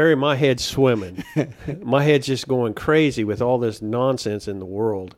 Terry, 0.00 0.16
my 0.16 0.34
head's 0.34 0.64
swimming. 0.64 1.22
my 1.82 2.04
head's 2.04 2.26
just 2.26 2.48
going 2.48 2.72
crazy 2.72 3.22
with 3.22 3.42
all 3.42 3.58
this 3.58 3.82
nonsense 3.82 4.48
in 4.48 4.58
the 4.58 4.64
world, 4.64 5.14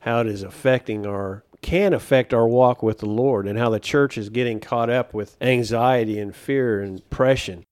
how 0.00 0.20
it 0.20 0.26
is 0.26 0.42
affecting 0.42 1.06
our 1.06 1.42
can 1.62 1.94
affect 1.94 2.34
our 2.34 2.46
walk 2.46 2.82
with 2.82 2.98
the 2.98 3.06
Lord 3.06 3.48
and 3.48 3.58
how 3.58 3.70
the 3.70 3.80
church 3.80 4.18
is 4.18 4.28
getting 4.28 4.60
caught 4.60 4.90
up 4.90 5.14
with 5.14 5.38
anxiety 5.40 6.18
and 6.18 6.36
fear 6.36 6.82
and 6.82 6.98
depression. 6.98 7.64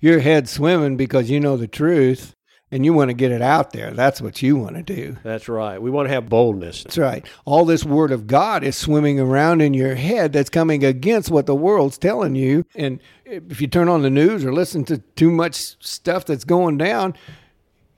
Your 0.00 0.20
head's 0.20 0.50
swimming 0.50 0.96
because 0.96 1.28
you 1.28 1.40
know 1.40 1.58
the 1.58 1.68
truth 1.68 2.34
and 2.72 2.86
you 2.86 2.94
want 2.94 3.10
to 3.10 3.14
get 3.14 3.30
it 3.30 3.42
out 3.42 3.72
there. 3.72 3.90
That's 3.92 4.20
what 4.20 4.40
you 4.40 4.56
want 4.56 4.76
to 4.76 4.82
do. 4.82 5.18
That's 5.22 5.46
right. 5.46 5.80
We 5.80 5.90
want 5.90 6.08
to 6.08 6.14
have 6.14 6.30
boldness. 6.30 6.82
That's 6.82 6.96
right. 6.98 7.24
All 7.44 7.66
this 7.66 7.84
word 7.84 8.10
of 8.10 8.26
God 8.26 8.64
is 8.64 8.76
swimming 8.76 9.20
around 9.20 9.60
in 9.60 9.74
your 9.74 9.94
head 9.94 10.32
that's 10.32 10.48
coming 10.48 10.82
against 10.82 11.30
what 11.30 11.44
the 11.44 11.54
world's 11.54 11.98
telling 11.98 12.34
you. 12.34 12.64
And 12.74 12.98
if 13.26 13.60
you 13.60 13.66
turn 13.66 13.88
on 13.88 14.00
the 14.00 14.10
news 14.10 14.42
or 14.44 14.52
listen 14.54 14.84
to 14.86 14.98
too 14.98 15.30
much 15.30 15.76
stuff 15.84 16.24
that's 16.24 16.44
going 16.44 16.78
down, 16.78 17.14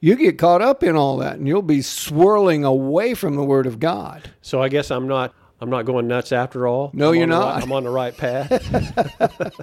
you 0.01 0.17
get 0.17 0.39
caught 0.39 0.61
up 0.61 0.83
in 0.83 0.97
all 0.97 1.17
that 1.19 1.37
and 1.37 1.47
you'll 1.47 1.63
be 1.63 1.81
swirling 1.81 2.65
away 2.65 3.15
from 3.15 3.37
the 3.37 3.45
word 3.45 3.67
of 3.67 3.79
God. 3.79 4.31
So 4.43 4.61
I 4.61 4.69
guess 4.69 4.91
I'm 4.91 5.07
not 5.07 5.33
I'm 5.61 5.71
not 5.71 5.85
going 5.87 6.09
nuts 6.09 6.33
after 6.33 6.67
all. 6.67 6.91
No, 6.93 7.11
I'm 7.11 7.15
you're 7.15 7.27
the 7.29 7.33
not. 7.33 7.63
I'm 7.63 7.73
on 7.73 7.85
the 7.85 7.91
right 7.91 8.15
path. 8.15 8.51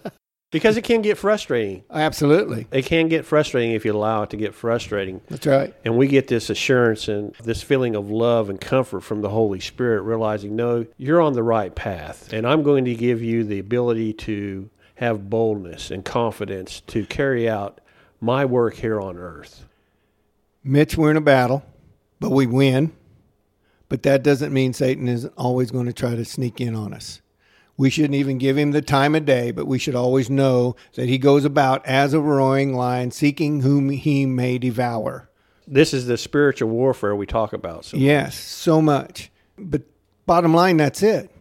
because 0.52 0.78
it 0.78 0.84
can 0.84 1.02
get 1.02 1.18
frustrating. 1.18 1.84
Absolutely. 1.90 2.68
It 2.72 2.86
can 2.86 3.08
get 3.08 3.26
frustrating 3.26 3.72
if 3.72 3.86
you 3.86 3.94
allow 3.94 4.24
it 4.24 4.30
to 4.32 4.38
get 4.38 4.54
frustrating. 4.54 5.22
That's 5.30 5.48
right. 5.48 5.74
And 5.84 5.98
we 5.98 6.08
get 6.08 6.28
this 6.28 6.50
assurance 6.50 7.08
and 7.08 7.34
this 7.44 7.64
feeling 7.64 7.96
of 7.96 8.12
love 8.12 8.50
and 8.50 8.60
comfort 8.60 9.02
from 9.02 9.22
the 9.22 9.30
Holy 9.30 9.62
Spirit, 9.62 10.02
realizing, 10.02 10.56
no, 10.56 10.86
you're 10.98 11.22
on 11.22 11.34
the 11.34 11.44
right 11.44 11.74
path. 11.74 12.32
And 12.34 12.46
I'm 12.46 12.64
going 12.64 12.86
to 12.86 12.96
give 12.96 13.24
you 13.24 13.44
the 13.44 13.60
ability 13.60 14.14
to 14.14 14.70
have 14.96 15.30
boldness 15.30 15.90
and 15.90 16.06
confidence 16.06 16.82
to 16.82 17.06
carry 17.06 17.50
out 17.50 17.80
my 18.20 18.46
work 18.46 18.76
here 18.76 19.02
on 19.02 19.18
earth. 19.18 19.66
Mitch, 20.64 20.96
we're 20.96 21.12
in 21.12 21.18
a 21.18 21.22
battle, 21.22 21.64
but 22.20 22.30
we 22.30 22.46
win. 22.46 22.94
But 23.90 24.04
that 24.04 24.22
doesn't 24.22 24.54
mean 24.54 24.74
Satan 24.74 25.08
isn't 25.08 25.34
always 25.38 25.72
going 25.72 25.88
to 25.88 25.94
try 25.94 26.16
to 26.16 26.24
sneak 26.24 26.62
in 26.62 26.76
on 26.76 26.94
us. 26.94 27.21
We 27.82 27.90
shouldn't 27.90 28.14
even 28.14 28.38
give 28.38 28.60
him 28.60 28.74
the 28.74 28.84
time 28.84 29.16
of 29.16 29.26
day, 29.26 29.50
but 29.50 29.66
we 29.66 29.80
should 29.80 29.96
always 29.96 30.30
know 30.30 30.76
that 30.94 31.10
he 31.10 31.18
goes 31.18 31.46
about 31.46 31.84
as 31.84 32.14
a 32.14 32.20
roaring 32.20 32.76
lion, 32.76 33.10
seeking 33.10 33.62
whom 33.62 33.90
he 33.90 34.28
may 34.28 34.60
devour. 34.60 35.32
This 35.66 35.92
is 35.92 36.06
the 36.06 36.16
spiritual 36.16 36.70
warfare 36.70 37.16
we 37.16 37.26
talk 37.26 37.54
about. 37.54 37.86
So 37.86 37.98
Yes, 37.98 38.38
so 38.38 38.84
much. 38.84 39.32
But 39.58 39.82
bottom 40.28 40.54
line, 40.54 40.78
that's 40.78 41.02
it. 41.02 41.32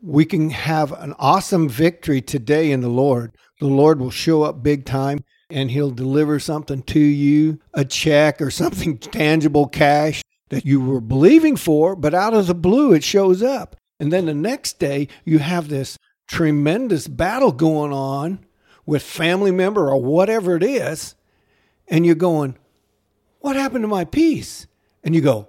We 0.00 0.24
can 0.24 0.50
have 0.50 0.92
an 0.92 1.16
awesome 1.18 1.68
victory 1.68 2.22
today 2.22 2.70
in 2.70 2.80
the 2.80 2.88
Lord. 2.88 3.36
The 3.58 3.66
Lord 3.66 3.98
will 3.98 4.12
show 4.12 4.44
up 4.44 4.62
big 4.62 4.84
time 4.84 5.24
and 5.50 5.68
he'll 5.68 5.90
deliver 5.90 6.38
something 6.38 6.84
to 6.84 7.00
you, 7.00 7.58
a 7.72 7.84
check 7.84 8.40
or 8.40 8.50
something 8.52 8.98
tangible 8.98 9.66
cash 9.66 10.22
that 10.50 10.64
you 10.64 10.80
were 10.80 11.00
believing 11.00 11.56
for, 11.56 11.96
but 11.96 12.14
out 12.14 12.34
of 12.34 12.46
the 12.46 12.54
blue 12.54 12.92
it 12.92 13.02
shows 13.02 13.42
up. 13.42 13.74
And 14.04 14.12
then 14.12 14.26
the 14.26 14.34
next 14.34 14.78
day 14.78 15.08
you 15.24 15.38
have 15.38 15.68
this 15.68 15.98
tremendous 16.26 17.08
battle 17.08 17.52
going 17.52 17.92
on 17.92 18.44
with 18.84 19.02
family 19.02 19.50
member 19.50 19.90
or 19.90 20.00
whatever 20.00 20.56
it 20.56 20.62
is, 20.62 21.14
and 21.88 22.04
you're 22.04 22.14
going, 22.14 22.58
"What 23.40 23.56
happened 23.56 23.82
to 23.82 23.88
my 23.88 24.04
peace?" 24.04 24.66
And 25.02 25.14
you 25.14 25.22
go, 25.22 25.48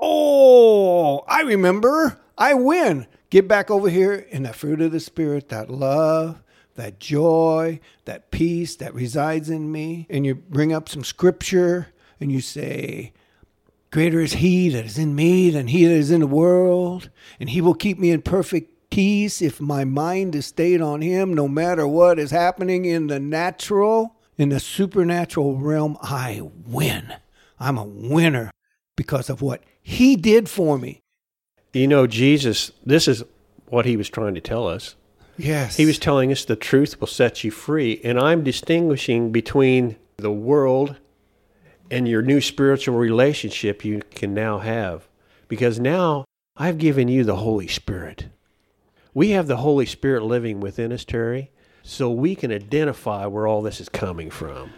Oh, 0.00 1.18
I 1.28 1.42
remember. 1.42 2.20
I 2.38 2.54
win. 2.54 3.06
Get 3.28 3.46
back 3.46 3.70
over 3.70 3.90
here 3.90 4.14
in 4.14 4.44
the 4.44 4.52
fruit 4.52 4.80
of 4.80 4.92
the 4.92 5.00
Spirit, 5.00 5.50
that 5.50 5.70
love, 5.70 6.42
that 6.74 6.98
joy, 6.98 7.80
that 8.06 8.30
peace 8.30 8.76
that 8.76 8.94
resides 8.94 9.50
in 9.50 9.70
me. 9.70 10.06
And 10.08 10.24
you 10.24 10.34
bring 10.34 10.72
up 10.72 10.88
some 10.88 11.04
scripture 11.04 11.88
and 12.18 12.32
you 12.32 12.40
say, 12.40 13.12
Greater 13.92 14.20
is 14.20 14.34
he 14.34 14.68
that 14.68 14.84
is 14.84 14.98
in 14.98 15.16
me 15.16 15.50
than 15.50 15.66
he 15.66 15.84
that 15.84 15.92
is 15.92 16.12
in 16.12 16.20
the 16.20 16.26
world. 16.26 17.10
And 17.40 17.50
he 17.50 17.60
will 17.60 17.74
keep 17.74 17.98
me 17.98 18.12
in 18.12 18.22
perfect 18.22 18.90
peace 18.90 19.42
if 19.42 19.60
my 19.60 19.84
mind 19.84 20.36
is 20.36 20.46
stayed 20.46 20.80
on 20.80 21.00
him, 21.00 21.34
no 21.34 21.48
matter 21.48 21.88
what 21.88 22.18
is 22.18 22.30
happening 22.30 22.84
in 22.84 23.08
the 23.08 23.18
natural. 23.18 24.16
In 24.38 24.48
the 24.48 24.60
supernatural 24.60 25.58
realm, 25.58 25.98
I 26.00 26.40
win. 26.66 27.14
I'm 27.58 27.76
a 27.76 27.84
winner 27.84 28.52
because 28.96 29.28
of 29.28 29.42
what 29.42 29.62
he 29.82 30.16
did 30.16 30.48
for 30.48 30.78
me. 30.78 31.00
You 31.72 31.88
know, 31.88 32.06
Jesus, 32.06 32.70
this 32.86 33.06
is 33.08 33.24
what 33.66 33.86
he 33.86 33.96
was 33.96 34.08
trying 34.08 34.34
to 34.34 34.40
tell 34.40 34.66
us. 34.66 34.94
Yes. 35.36 35.76
He 35.76 35.86
was 35.86 35.98
telling 35.98 36.30
us 36.30 36.44
the 36.44 36.56
truth 36.56 37.00
will 37.00 37.06
set 37.06 37.42
you 37.44 37.50
free. 37.50 38.00
And 38.04 38.18
I'm 38.20 38.44
distinguishing 38.44 39.32
between 39.32 39.96
the 40.16 40.32
world 40.32 40.96
and 41.90 42.08
your 42.08 42.22
new 42.22 42.40
spiritual 42.40 42.96
relationship 42.96 43.84
you 43.84 44.02
can 44.10 44.32
now 44.34 44.58
have. 44.58 45.08
Because 45.48 45.80
now 45.80 46.24
I've 46.56 46.78
given 46.78 47.08
you 47.08 47.24
the 47.24 47.36
Holy 47.36 47.66
Spirit. 47.68 48.28
We 49.12 49.30
have 49.30 49.46
the 49.48 49.58
Holy 49.58 49.86
Spirit 49.86 50.22
living 50.22 50.60
within 50.60 50.92
us, 50.92 51.04
Terry, 51.04 51.50
so 51.82 52.10
we 52.10 52.34
can 52.36 52.52
identify 52.52 53.26
where 53.26 53.46
all 53.46 53.62
this 53.62 53.80
is 53.80 53.88
coming 53.88 54.30
from. 54.30 54.72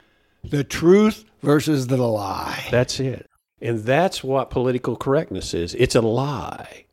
the 0.45 0.65
truth 0.65 1.25
versus 1.43 1.87
the 1.89 1.97
lie. 1.97 2.67
That's 2.71 2.99
it. 2.99 3.29
And 3.61 3.81
that's 3.81 4.25
what 4.25 4.51
political 4.51 4.97
correctness 4.97 5.55
is 5.55 5.75
it's 5.75 5.95
a 5.95 6.01
lie. 6.01 6.87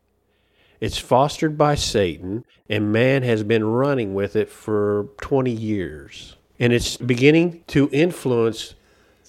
It's 0.80 0.98
fostered 0.98 1.58
by 1.58 1.74
Satan, 1.74 2.44
and 2.68 2.92
man 2.92 3.22
has 3.22 3.42
been 3.42 3.64
running 3.64 4.14
with 4.14 4.34
it 4.36 4.48
for 4.48 5.08
20 5.20 5.50
years. 5.50 6.36
And 6.58 6.72
it's 6.72 6.96
beginning 6.96 7.64
to 7.68 7.90
influence 7.92 8.74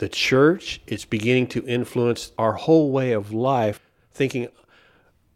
the 0.01 0.09
church, 0.09 0.81
it's 0.87 1.05
beginning 1.05 1.45
to 1.45 1.65
influence 1.67 2.31
our 2.35 2.53
whole 2.53 2.91
way 2.91 3.11
of 3.11 3.31
life, 3.31 3.79
thinking 4.11 4.49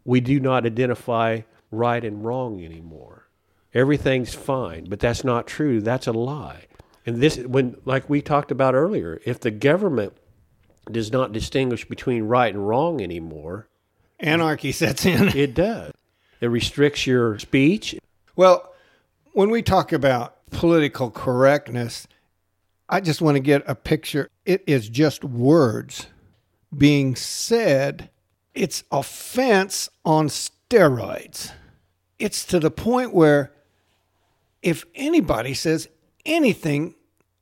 we 0.04 0.20
do 0.20 0.40
not 0.40 0.66
identify 0.66 1.42
right 1.70 2.04
and 2.04 2.24
wrong 2.24 2.62
anymore. 2.64 3.28
Everything's 3.72 4.34
fine, 4.34 4.86
but 4.88 4.98
that's 4.98 5.22
not 5.22 5.46
true. 5.46 5.80
That's 5.80 6.08
a 6.08 6.12
lie. 6.12 6.66
And 7.06 7.18
this, 7.18 7.36
when, 7.38 7.76
like 7.84 8.10
we 8.10 8.20
talked 8.20 8.50
about 8.50 8.74
earlier, 8.74 9.20
if 9.24 9.38
the 9.38 9.52
government 9.52 10.14
does 10.90 11.12
not 11.12 11.30
distinguish 11.30 11.88
between 11.88 12.24
right 12.24 12.52
and 12.52 12.66
wrong 12.66 13.00
anymore, 13.00 13.68
Anarchy 14.18 14.72
sets 14.72 15.06
in. 15.06 15.28
it 15.36 15.54
does. 15.54 15.92
It 16.40 16.48
restricts 16.48 17.06
your 17.06 17.38
speech. 17.38 17.94
Well, 18.34 18.74
when 19.32 19.50
we 19.50 19.62
talk 19.62 19.92
about 19.92 20.50
political 20.50 21.12
correctness, 21.12 22.08
I 22.88 23.00
just 23.00 23.20
want 23.20 23.36
to 23.36 23.40
get 23.40 23.62
a 23.66 23.74
picture. 23.74 24.30
It 24.44 24.62
is 24.66 24.88
just 24.88 25.24
words 25.24 26.06
being 26.76 27.16
said. 27.16 28.10
It's 28.54 28.84
offense 28.90 29.88
on 30.04 30.28
steroids. 30.28 31.52
It's 32.18 32.44
to 32.46 32.60
the 32.60 32.70
point 32.70 33.12
where 33.12 33.52
if 34.62 34.84
anybody 34.94 35.54
says 35.54 35.88
anything, 36.24 36.94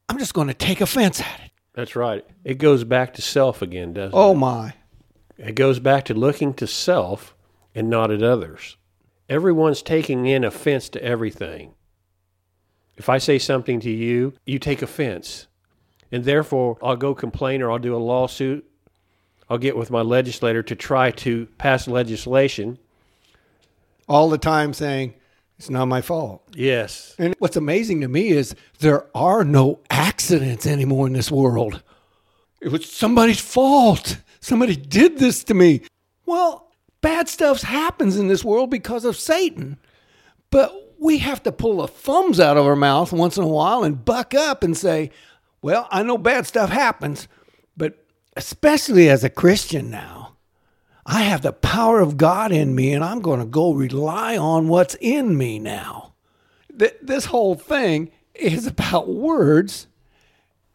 I'm 0.09 0.19
just 0.19 0.35
going 0.35 0.49
to 0.49 0.55
take 0.55 0.81
offense 0.81 1.21
at 1.21 1.41
it. 1.45 1.51
That's 1.75 1.97
right. 1.97 2.25
It 2.45 2.59
goes 2.59 2.85
back 2.85 3.15
to 3.15 3.23
self 3.23 3.63
again, 3.63 3.93
doesn't 3.93 4.17
Oh 4.17 4.29
it? 4.29 4.31
Oh, 4.31 4.35
my. 4.35 4.75
It 5.37 5.55
goes 5.55 5.79
back 5.81 6.05
to 6.07 6.15
looking 6.15 6.55
to 6.55 6.67
self 6.67 7.35
and 7.75 7.91
not 7.91 8.11
at 8.11 8.23
others. 8.23 8.77
Everyone's 9.29 9.83
taking 9.83 10.27
in 10.27 10.45
offense 10.45 10.89
to 10.91 11.03
everything. 11.03 11.75
If 12.97 13.09
I 13.09 13.19
say 13.19 13.39
something 13.39 13.81
to 13.81 13.91
you, 13.91 14.35
you 14.47 14.59
take 14.59 14.83
offense. 14.83 15.47
And 16.13 16.25
therefore, 16.25 16.79
I'll 16.83 16.97
go 16.97 17.15
complain 17.15 17.61
or 17.63 17.71
I'll 17.71 17.79
do 17.79 17.97
a 17.97 17.99
lawsuit. 17.99 18.65
I'll 19.49 19.59
get 19.59 19.77
with 19.77 19.91
my 19.91 20.01
legislator 20.01 20.63
to 20.63 20.77
try 20.77 21.11
to 21.11 21.47
pass 21.59 21.89
legislation. 21.89 22.79
All 24.09 24.31
the 24.31 24.39
time 24.39 24.73
saying, 24.73 25.15
it's 25.59 25.71
not 25.71 25.87
my 25.87 26.01
fault. 26.01 26.43
Yes. 26.55 27.15
And 27.19 27.35
what's 27.39 27.57
amazing 27.57 28.01
to 28.03 28.09
me 28.09 28.29
is 28.29 28.55
there 28.79 29.07
are 29.15 29.45
no 29.45 29.81
accidents 29.91 30.67
anymore 30.67 31.07
in 31.07 31.13
this 31.13 31.31
world. 31.31 31.83
It 32.61 32.73
was 32.73 32.91
somebody's 32.91 33.41
fault. 33.41 34.19
Somebody 34.41 34.77
did 34.77 35.19
this 35.19 35.45
to 35.45 35.55
me. 35.55 35.83
Well, 36.27 36.71
bad 37.01 37.29
stuff 37.29 37.63
happens 37.63 38.17
in 38.17 38.29
this 38.29 38.45
world 38.45 38.71
because 38.71 39.05
of 39.05 39.17
Satan. 39.17 39.79
But 40.51 40.84
we 41.05 41.19
have 41.19 41.43
to 41.43 41.53
pull 41.53 41.79
the 41.79 41.89
thumbs 41.89 42.41
out 42.41 42.57
of 42.57 42.67
our 42.67 42.77
mouth 42.77 43.13
once 43.13 43.37
in 43.37 43.45
a 43.45 43.49
while 43.49 43.85
and 43.85 44.05
buck 44.05 44.35
up 44.35 44.63
and 44.65 44.77
say, 44.77 45.11
well, 45.63 45.87
I 45.91 46.03
know 46.03 46.19
bad 46.19 46.47
stuff 46.47 46.71
happens, 46.71 47.29
but 47.77 48.07
especially 48.37 49.09
as 49.09 49.23
a 49.23 49.31
Christian 49.31 49.91
now, 49.91 50.37
I 51.07 51.23
have 51.23 51.43
the 51.43 51.53
power 51.53 52.01
of 52.01 52.17
God 52.17 52.53
in 52.53 52.75
me 52.75 52.93
and 52.93 53.05
I'm 53.05 53.21
going 53.21 53.41
to 53.41 53.47
go 53.47 53.73
rely 53.73 54.37
on 54.37 54.69
what's 54.69 54.97
in 55.01 55.37
me 55.37 55.59
now 55.59 56.15
th- 56.79 56.97
this 57.03 57.27
whole 57.27 57.55
thing 57.55 58.11
is 58.35 58.67
about 58.67 59.09
words 59.09 59.87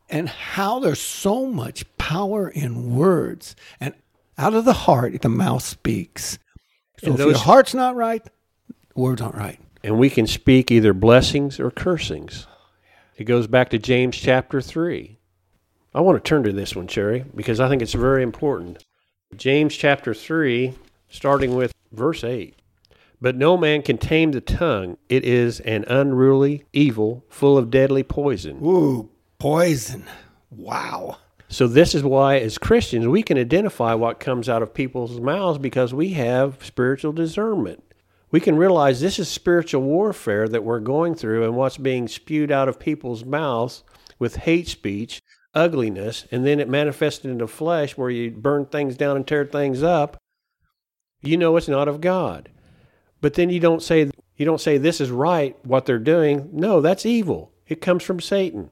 and 0.09 0.29
how 0.29 0.79
there's 0.79 1.01
so 1.01 1.45
much 1.45 1.85
power 1.97 2.49
in 2.49 2.95
words. 2.95 3.55
And 3.79 3.93
out 4.37 4.53
of 4.53 4.65
the 4.65 4.73
heart, 4.73 5.21
the 5.21 5.29
mouth 5.29 5.63
speaks. 5.63 6.39
So 6.99 7.11
And 7.11 7.19
if 7.19 7.25
your 7.25 7.37
heart's 7.37 7.73
not 7.73 7.95
right, 7.95 8.25
words 8.95 9.21
aren't 9.21 9.35
right. 9.35 9.59
And 9.83 9.97
we 9.97 10.09
can 10.09 10.27
speak 10.27 10.71
either 10.71 10.93
blessings 10.93 11.59
or 11.59 11.71
cursings. 11.71 12.47
It 13.17 13.23
goes 13.25 13.47
back 13.47 13.69
to 13.69 13.79
James 13.79 14.17
chapter 14.17 14.61
3. 14.61 15.17
I 15.93 16.01
want 16.01 16.23
to 16.23 16.27
turn 16.27 16.43
to 16.43 16.51
this 16.51 16.75
one, 16.75 16.87
Terry, 16.87 17.25
because 17.35 17.59
I 17.59 17.67
think 17.67 17.81
it's 17.81 17.93
very 17.93 18.23
important. 18.23 18.83
James 19.35 19.75
chapter 19.75 20.13
3, 20.13 20.73
starting 21.09 21.55
with 21.55 21.73
verse 21.91 22.23
8. 22.23 22.55
But 23.21 23.35
no 23.35 23.57
man 23.57 23.81
can 23.81 23.97
tame 23.97 24.31
the 24.31 24.41
tongue. 24.41 24.97
It 25.09 25.25
is 25.25 25.59
an 25.61 25.83
unruly 25.87 26.65
evil, 26.71 27.25
full 27.29 27.57
of 27.57 27.69
deadly 27.69 28.03
poison. 28.03 28.59
Ooh, 28.63 29.09
poison. 29.39 30.05
Wow. 30.49 31.17
So, 31.49 31.67
this 31.67 31.95
is 31.95 32.03
why, 32.03 32.37
as 32.37 32.57
Christians, 32.57 33.07
we 33.07 33.23
can 33.23 33.37
identify 33.37 33.95
what 33.95 34.19
comes 34.19 34.47
out 34.47 34.61
of 34.61 34.73
people's 34.73 35.19
mouths 35.19 35.57
because 35.57 35.93
we 35.93 36.09
have 36.13 36.63
spiritual 36.63 37.11
discernment. 37.11 37.83
We 38.31 38.39
can 38.39 38.57
realize 38.57 38.99
this 38.99 39.17
is 39.17 39.27
spiritual 39.27 39.81
warfare 39.81 40.47
that 40.47 40.63
we're 40.63 40.79
going 40.79 41.15
through 41.15 41.43
and 41.43 41.55
what's 41.55 41.77
being 41.77 42.07
spewed 42.07 42.51
out 42.51 42.69
of 42.69 42.79
people's 42.79 43.25
mouths 43.25 43.83
with 44.19 44.35
hate 44.35 44.67
speech, 44.67 45.21
ugliness, 45.55 46.27
and 46.31 46.45
then 46.45 46.59
it 46.59 46.69
manifested 46.69 47.31
into 47.31 47.47
flesh 47.47 47.97
where 47.97 48.09
you 48.09 48.29
burn 48.29 48.65
things 48.65 48.95
down 48.97 49.15
and 49.15 49.25
tear 49.25 49.45
things 49.45 49.81
up. 49.81 50.17
You 51.21 51.37
know 51.37 51.57
it's 51.57 51.67
not 51.67 51.87
of 51.87 52.01
God. 52.01 52.49
But 53.21 53.33
then 53.33 53.49
you 53.49 53.59
don't 53.59 53.81
say 53.81 54.11
you 54.37 54.45
don't 54.45 54.61
say 54.61 54.77
this 54.77 55.01
is 55.01 55.11
right 55.11 55.57
what 55.65 55.85
they're 55.85 55.99
doing. 55.99 56.49
No, 56.53 56.81
that's 56.81 57.05
evil. 57.05 57.51
It 57.67 57.81
comes 57.81 58.03
from 58.03 58.21
Satan. 58.21 58.69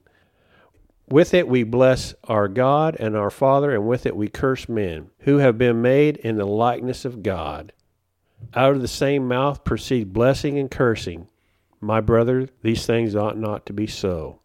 With 1.10 1.34
it 1.34 1.48
we 1.48 1.62
bless 1.62 2.14
our 2.24 2.48
God 2.48 2.96
and 2.98 3.16
our 3.16 3.30
Father, 3.30 3.74
and 3.74 3.86
with 3.86 4.06
it 4.06 4.16
we 4.16 4.28
curse 4.28 4.68
men 4.68 5.10
who 5.20 5.38
have 5.38 5.58
been 5.58 5.82
made 5.82 6.16
in 6.18 6.36
the 6.36 6.46
likeness 6.46 7.04
of 7.04 7.22
God. 7.22 7.72
Out 8.54 8.76
of 8.76 8.82
the 8.82 8.88
same 8.88 9.28
mouth 9.28 9.64
proceed 9.64 10.12
blessing 10.12 10.58
and 10.58 10.70
cursing. 10.70 11.28
My 11.80 12.00
brother, 12.00 12.48
these 12.62 12.86
things 12.86 13.14
ought 13.14 13.38
not 13.38 13.66
to 13.66 13.72
be 13.72 13.86
so. 13.86 14.40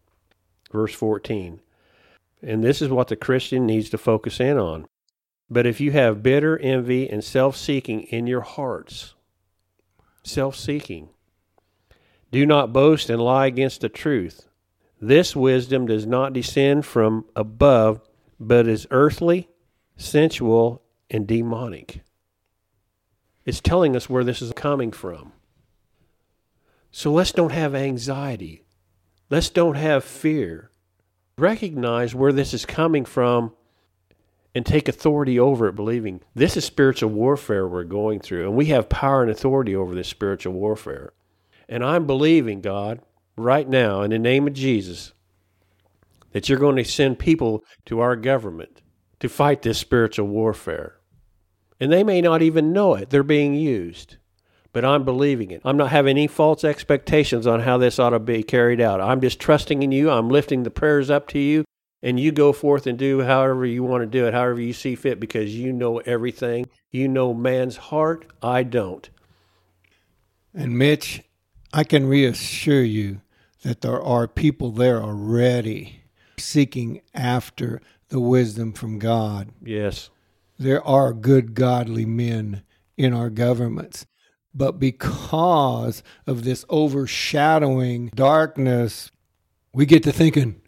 Verse 0.72 0.94
14. 0.94 1.60
And 2.42 2.62
this 2.62 2.82
is 2.82 2.90
what 2.90 3.08
the 3.08 3.16
Christian 3.16 3.66
needs 3.66 3.88
to 3.90 3.98
focus 3.98 4.40
in 4.40 4.58
on. 4.58 4.86
But 5.50 5.66
if 5.66 5.80
you 5.80 5.92
have 5.92 6.22
bitter 6.22 6.58
envy 6.58 7.08
and 7.08 7.22
self 7.22 7.56
seeking 7.56 8.02
in 8.02 8.26
your 8.26 8.42
hearts, 8.42 9.14
self 10.22 10.56
seeking, 10.56 11.08
do 12.30 12.44
not 12.44 12.72
boast 12.72 13.10
and 13.10 13.22
lie 13.22 13.46
against 13.46 13.80
the 13.80 13.88
truth. 13.88 14.48
This 15.00 15.36
wisdom 15.36 15.86
does 15.86 16.06
not 16.06 16.32
descend 16.32 16.86
from 16.86 17.26
above, 17.36 18.00
but 18.40 18.66
is 18.66 18.86
earthly, 18.90 19.48
sensual, 19.96 20.82
and 21.10 21.26
demonic. 21.26 22.02
It's 23.44 23.60
telling 23.60 23.94
us 23.94 24.08
where 24.08 24.24
this 24.24 24.40
is 24.40 24.52
coming 24.52 24.90
from. 24.90 25.32
So 26.90 27.12
let's 27.12 27.32
don't 27.32 27.52
have 27.52 27.74
anxiety. 27.74 28.64
Let's 29.28 29.50
don't 29.50 29.76
have 29.76 30.04
fear. 30.04 30.70
Recognize 31.36 32.14
where 32.14 32.32
this 32.32 32.54
is 32.54 32.64
coming 32.64 33.04
from 33.04 33.52
and 34.54 34.64
take 34.64 34.88
authority 34.88 35.38
over 35.38 35.66
it, 35.66 35.74
believing 35.74 36.20
this 36.34 36.56
is 36.56 36.64
spiritual 36.64 37.10
warfare 37.10 37.66
we're 37.66 37.84
going 37.84 38.20
through, 38.20 38.44
and 38.44 38.54
we 38.54 38.66
have 38.66 38.88
power 38.88 39.22
and 39.22 39.30
authority 39.30 39.74
over 39.74 39.94
this 39.94 40.08
spiritual 40.08 40.52
warfare. 40.52 41.12
And 41.68 41.84
I'm 41.84 42.06
believing, 42.06 42.60
God, 42.60 43.00
right 43.36 43.68
now, 43.68 44.02
in 44.02 44.10
the 44.10 44.18
name 44.18 44.46
of 44.46 44.52
Jesus, 44.52 45.12
that 46.30 46.48
you're 46.48 46.58
going 46.58 46.76
to 46.76 46.84
send 46.84 47.18
people 47.18 47.64
to 47.86 48.00
our 48.00 48.14
government 48.14 48.82
to 49.18 49.28
fight 49.28 49.62
this 49.62 49.78
spiritual 49.78 50.28
warfare. 50.28 51.00
And 51.80 51.92
they 51.92 52.04
may 52.04 52.20
not 52.20 52.42
even 52.42 52.72
know 52.72 52.94
it, 52.94 53.10
they're 53.10 53.22
being 53.22 53.54
used. 53.54 54.16
But 54.72 54.84
I'm 54.84 55.04
believing 55.04 55.52
it. 55.52 55.62
I'm 55.64 55.76
not 55.76 55.90
having 55.90 56.10
any 56.10 56.26
false 56.26 56.64
expectations 56.64 57.46
on 57.46 57.60
how 57.60 57.78
this 57.78 57.98
ought 57.98 58.10
to 58.10 58.18
be 58.18 58.42
carried 58.42 58.80
out. 58.80 59.00
I'm 59.00 59.20
just 59.20 59.38
trusting 59.38 59.82
in 59.82 59.92
you. 59.92 60.10
I'm 60.10 60.28
lifting 60.28 60.64
the 60.64 60.70
prayers 60.70 61.10
up 61.10 61.28
to 61.28 61.38
you 61.38 61.64
and 62.04 62.20
you 62.20 62.30
go 62.32 62.52
forth 62.52 62.86
and 62.86 62.98
do 62.98 63.22
however 63.22 63.64
you 63.64 63.82
want 63.82 64.02
to 64.02 64.06
do 64.06 64.26
it, 64.26 64.34
however 64.34 64.60
you 64.60 64.74
see 64.74 64.94
fit, 64.94 65.18
because 65.18 65.56
you 65.56 65.72
know 65.72 65.98
everything. 66.00 66.66
You 66.90 67.08
know 67.08 67.32
man's 67.32 67.76
heart. 67.76 68.26
I 68.42 68.62
don't. 68.62 69.08
And 70.52 70.76
Mitch, 70.76 71.22
I 71.72 71.82
can 71.82 72.06
reassure 72.06 72.82
you 72.82 73.22
that 73.62 73.80
there 73.80 74.00
are 74.00 74.28
people 74.28 74.70
there 74.70 75.02
already 75.02 76.02
seeking 76.38 77.00
after 77.14 77.80
the 78.10 78.20
wisdom 78.20 78.74
from 78.74 78.98
God. 78.98 79.48
Yes. 79.62 80.10
There 80.58 80.82
are 80.86 81.12
good, 81.12 81.54
godly 81.54 82.04
men 82.04 82.62
in 82.96 83.12
our 83.12 83.30
governments. 83.30 84.06
But 84.54 84.78
because 84.78 86.02
of 86.26 86.44
this 86.44 86.64
overshadowing 86.70 88.10
darkness, 88.14 89.10
we 89.72 89.84
get 89.84 90.04
to 90.04 90.12
thinking, 90.12 90.60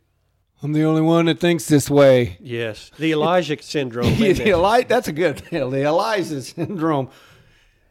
I'm 0.63 0.73
the 0.73 0.85
only 0.85 1.03
one 1.03 1.27
that 1.27 1.39
thinks 1.39 1.67
this 1.67 1.89
way. 1.89 2.37
Yes. 2.41 2.91
The 2.99 3.13
Elijah 3.13 3.59
syndrome. 3.63 4.17
the 4.19 4.49
Eli- 4.49 4.83
that's 4.83 5.07
a 5.07 5.13
good 5.13 5.39
the 5.51 5.83
Elijah 5.85 6.43
syndrome. 6.43 7.11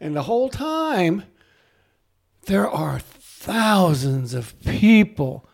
And 0.02 0.16
the 0.16 0.24
whole 0.24 0.50
time, 0.50 1.24
there 2.48 2.70
are 2.70 3.00
thousands 3.00 4.34
of 4.34 4.60
people, 4.62 5.48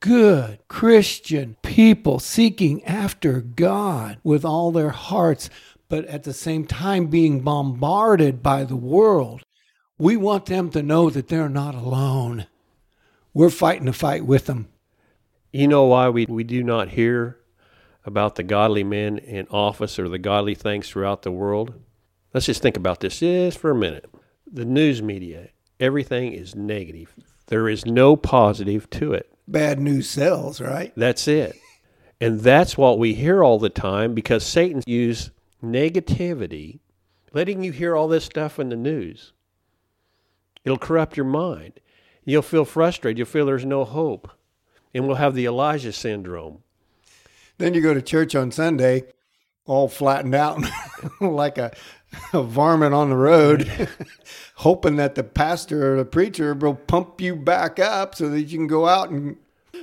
good 0.00 0.58
Christian 0.66 1.56
people, 1.62 2.18
seeking 2.18 2.82
after 2.84 3.40
God 3.40 4.18
with 4.24 4.44
all 4.44 4.72
their 4.72 4.90
hearts, 4.90 5.48
but 5.94 6.06
at 6.06 6.24
the 6.24 6.32
same 6.32 6.64
time 6.66 7.06
being 7.06 7.38
bombarded 7.38 8.42
by 8.42 8.64
the 8.64 8.74
world. 8.74 9.44
We 9.96 10.16
want 10.16 10.46
them 10.46 10.70
to 10.70 10.82
know 10.82 11.08
that 11.08 11.28
they're 11.28 11.48
not 11.48 11.76
alone. 11.76 12.48
We're 13.32 13.48
fighting 13.48 13.86
the 13.86 13.92
fight 13.92 14.26
with 14.26 14.46
them. 14.46 14.66
You 15.52 15.68
know 15.68 15.84
why 15.84 16.08
we, 16.08 16.26
we 16.26 16.42
do 16.42 16.64
not 16.64 16.88
hear 16.88 17.38
about 18.04 18.34
the 18.34 18.42
godly 18.42 18.82
men 18.82 19.18
in 19.18 19.46
office 19.52 19.96
or 19.96 20.08
the 20.08 20.18
godly 20.18 20.56
things 20.56 20.88
throughout 20.88 21.22
the 21.22 21.30
world? 21.30 21.74
Let's 22.32 22.46
just 22.46 22.60
think 22.60 22.76
about 22.76 22.98
this 22.98 23.20
just 23.20 23.58
for 23.58 23.70
a 23.70 23.76
minute. 23.76 24.10
The 24.52 24.64
news 24.64 25.00
media, 25.00 25.50
everything 25.78 26.32
is 26.32 26.56
negative. 26.56 27.14
There 27.46 27.68
is 27.68 27.86
no 27.86 28.16
positive 28.16 28.90
to 28.90 29.12
it. 29.12 29.32
Bad 29.46 29.78
news 29.78 30.10
sells, 30.10 30.60
right? 30.60 30.92
That's 30.96 31.28
it. 31.28 31.54
And 32.20 32.40
that's 32.40 32.76
what 32.76 32.98
we 32.98 33.14
hear 33.14 33.44
all 33.44 33.60
the 33.60 33.70
time 33.70 34.12
because 34.12 34.44
Satan 34.44 34.82
uses 34.88 35.30
negativity, 35.64 36.80
letting 37.32 37.62
you 37.62 37.72
hear 37.72 37.96
all 37.96 38.08
this 38.08 38.24
stuff 38.24 38.58
in 38.58 38.68
the 38.68 38.76
news. 38.76 39.32
It'll 40.64 40.78
corrupt 40.78 41.16
your 41.16 41.26
mind. 41.26 41.80
You'll 42.24 42.42
feel 42.42 42.64
frustrated. 42.64 43.18
You'll 43.18 43.26
feel 43.26 43.46
there's 43.46 43.66
no 43.66 43.84
hope. 43.84 44.30
And 44.94 45.06
we'll 45.06 45.16
have 45.16 45.34
the 45.34 45.46
Elijah 45.46 45.92
syndrome. 45.92 46.62
Then 47.58 47.74
you 47.74 47.80
go 47.80 47.94
to 47.94 48.02
church 48.02 48.34
on 48.34 48.50
Sunday, 48.50 49.04
all 49.66 49.88
flattened 49.88 50.34
out 50.34 50.60
like 51.20 51.58
a, 51.58 51.72
a 52.32 52.42
varmint 52.42 52.94
on 52.94 53.10
the 53.10 53.16
road, 53.16 53.88
hoping 54.56 54.96
that 54.96 55.14
the 55.14 55.24
pastor 55.24 55.94
or 55.94 55.96
the 55.98 56.04
preacher 56.04 56.54
will 56.54 56.74
pump 56.74 57.20
you 57.20 57.36
back 57.36 57.78
up 57.78 58.14
so 58.14 58.28
that 58.28 58.42
you 58.42 58.58
can 58.58 58.66
go 58.66 58.86
out 58.86 59.10
and 59.10 59.36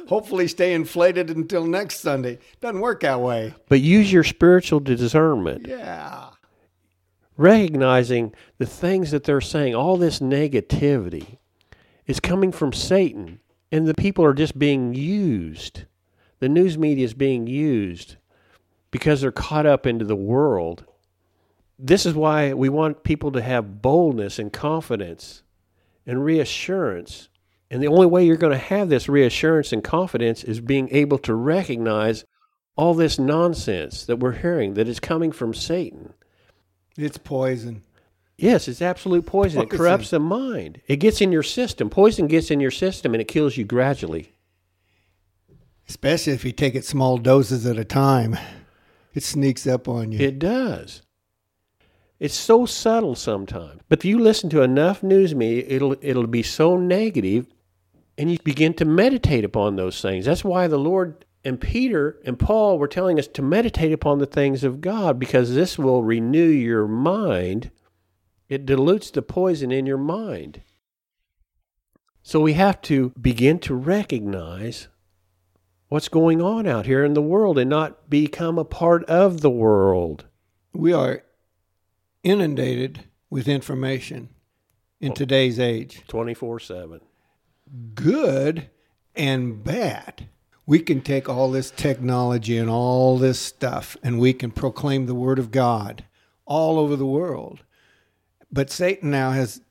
hopefully 0.08 0.48
stay 0.48 0.74
inflated 0.74 1.30
until 1.30 1.66
next 1.66 2.00
Sunday. 2.00 2.40
Doesn't 2.60 2.82
work 2.82 3.02
that 3.02 3.22
way. 3.22 3.54
But 3.70 3.82
use 3.82 4.12
your 4.12 4.24
spiritual 4.24 4.80
discernment. 4.80 5.68
Yeah. 5.68 6.30
Recognizing 7.38 8.34
the 8.58 8.66
things 8.66 9.12
that 9.12 9.24
they're 9.24 9.42
saying, 9.42 9.76
all 9.76 9.98
this 9.98 10.20
negativity 10.20 11.38
is 12.06 12.20
coming 12.20 12.52
from 12.52 12.74
Satan, 12.74 13.40
and 13.72 13.88
the 13.88 13.96
people 13.96 14.26
are 14.26 14.34
just 14.34 14.60
being 14.60 14.94
used. 14.94 15.86
The 16.40 16.50
news 16.50 16.78
media 16.78 17.06
is 17.06 17.14
being 17.14 17.48
used 17.48 18.18
because 18.92 19.22
they're 19.22 19.32
caught 19.32 19.66
up 19.66 19.88
into 19.88 20.06
the 20.06 20.16
world. 20.16 20.86
This 21.80 22.06
is 22.06 22.14
why 22.14 22.54
we 22.54 22.70
want 22.70 23.04
people 23.04 23.32
to 23.32 23.42
have 23.42 23.82
boldness 23.82 24.38
and 24.38 24.52
confidence 24.52 25.44
and 26.06 26.24
reassurance. 26.24 27.30
And 27.72 27.82
the 27.82 27.88
only 27.88 28.06
way 28.06 28.26
you're 28.26 28.36
going 28.36 28.52
to 28.52 28.58
have 28.58 28.90
this 28.90 29.08
reassurance 29.08 29.72
and 29.72 29.82
confidence 29.82 30.44
is 30.44 30.60
being 30.60 30.90
able 30.92 31.18
to 31.20 31.34
recognize 31.34 32.26
all 32.76 32.94
this 32.94 33.18
nonsense 33.18 34.06
that 34.06 34.18
we're 34.18 34.34
hearing 34.34 34.74
that 34.74 34.90
is 34.90 35.00
coming 35.00 35.32
from 35.32 35.54
Satan. 35.54 36.14
It's 36.98 37.18
poison. 37.18 37.84
Yes, 38.38 38.68
it's 38.68 38.82
absolute 38.82 39.26
poison. 39.26 39.62
Poison. 39.62 39.74
It 39.74 39.78
corrupts 39.78 40.10
the 40.10 40.20
mind. 40.20 40.82
It 40.88 40.98
gets 40.98 41.22
in 41.22 41.32
your 41.32 41.44
system. 41.44 41.90
Poison 41.90 42.28
gets 42.28 42.52
in 42.52 42.60
your 42.60 42.72
system 42.72 43.14
and 43.14 43.22
it 43.22 43.30
kills 43.30 43.56
you 43.56 43.64
gradually. 43.64 44.34
Especially 45.88 46.34
if 46.34 46.44
you 46.44 46.52
take 46.52 46.76
it 46.76 46.84
small 46.84 47.18
doses 47.18 47.66
at 47.66 47.78
a 47.78 47.86
time. 47.86 48.38
It 49.14 49.24
sneaks 49.24 49.66
up 49.66 49.88
on 49.88 50.12
you. 50.12 50.20
It 50.20 50.40
does. 50.40 51.04
It's 52.20 52.36
so 52.36 52.66
subtle 52.66 53.16
sometimes. 53.16 53.82
But 53.88 54.00
if 54.00 54.06
you 54.06 54.20
listen 54.20 54.50
to 54.50 54.62
enough 54.62 55.02
news 55.02 55.34
media, 55.34 55.64
it'll 55.68 55.96
it'll 56.02 56.28
be 56.28 56.44
so 56.44 56.78
negative 56.78 57.48
and 58.22 58.32
you 58.32 58.38
begin 58.44 58.76
to 58.76 58.86
meditate 58.86 59.44
upon 59.44 59.76
those 59.76 60.00
things. 60.00 60.26
That's 60.26 60.44
why 60.44 60.68
the 60.68 60.78
Lord 60.78 61.26
and 61.44 61.60
Peter 61.60 62.20
and 62.24 62.38
Paul 62.38 62.78
were 62.78 62.88
telling 62.88 63.18
us 63.18 63.26
to 63.30 63.42
meditate 63.42 63.92
upon 63.92 64.20
the 64.20 64.28
things 64.28 64.64
of 64.64 64.80
God 64.80 65.18
because 65.18 65.56
this 65.56 65.80
will 65.80 66.04
renew 66.04 66.48
your 66.48 66.88
mind. 66.88 67.72
It 68.48 68.68
dilutes 68.68 69.10
the 69.10 69.24
poison 69.24 69.72
in 69.72 69.88
your 69.88 69.98
mind. 69.98 70.62
So 72.22 72.40
we 72.40 72.54
have 72.54 72.80
to 72.84 73.12
begin 73.20 73.58
to 73.62 73.74
recognize 73.74 74.88
what's 75.88 76.08
going 76.08 76.44
on 76.44 76.68
out 76.68 76.86
here 76.86 77.04
in 77.04 77.16
the 77.16 77.24
world 77.24 77.58
and 77.58 77.72
not 77.72 78.08
become 78.08 78.60
a 78.60 78.64
part 78.64 79.04
of 79.06 79.42
the 79.42 79.50
world. 79.50 80.26
We 80.74 80.94
are 80.94 81.24
inundated 82.22 83.06
with 83.32 83.48
information 83.48 84.30
in 85.00 85.16
today's 85.16 85.60
age, 85.60 86.04
24 86.08 86.60
7. 86.60 87.02
Good 87.94 88.70
and 89.16 89.64
bad. 89.64 90.28
We 90.66 90.80
can 90.80 91.02
take 91.02 91.28
all 91.28 91.52
this 91.52 91.72
technology 91.72 92.58
and 92.58 92.70
all 92.70 93.18
this 93.18 93.40
stuff 93.40 93.98
and 94.04 94.20
we 94.20 94.34
can 94.34 94.52
proclaim 94.52 95.06
the 95.06 95.16
word 95.16 95.40
of 95.40 95.52
God 95.52 96.06
all 96.46 96.80
over 96.80 96.96
the 96.96 97.06
world. 97.06 97.64
But 98.52 98.70
Satan 98.70 99.12
now 99.12 99.32
has 99.32 99.62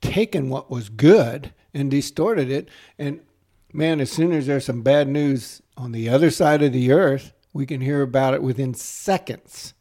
taken 0.00 0.48
what 0.48 0.70
was 0.70 0.88
good 0.88 1.52
and 1.72 1.90
distorted 1.90 2.50
it. 2.50 2.68
And 2.98 3.20
man, 3.72 4.00
as 4.00 4.10
soon 4.10 4.32
as 4.32 4.46
there's 4.46 4.64
some 4.64 4.82
bad 4.82 5.08
news 5.08 5.62
on 5.76 5.92
the 5.92 6.08
other 6.08 6.30
side 6.30 6.62
of 6.62 6.72
the 6.72 6.92
earth, 6.92 7.32
we 7.52 7.66
can 7.66 7.80
hear 7.80 8.02
about 8.02 8.34
it 8.34 8.42
within 8.42 8.74
seconds. 8.74 9.74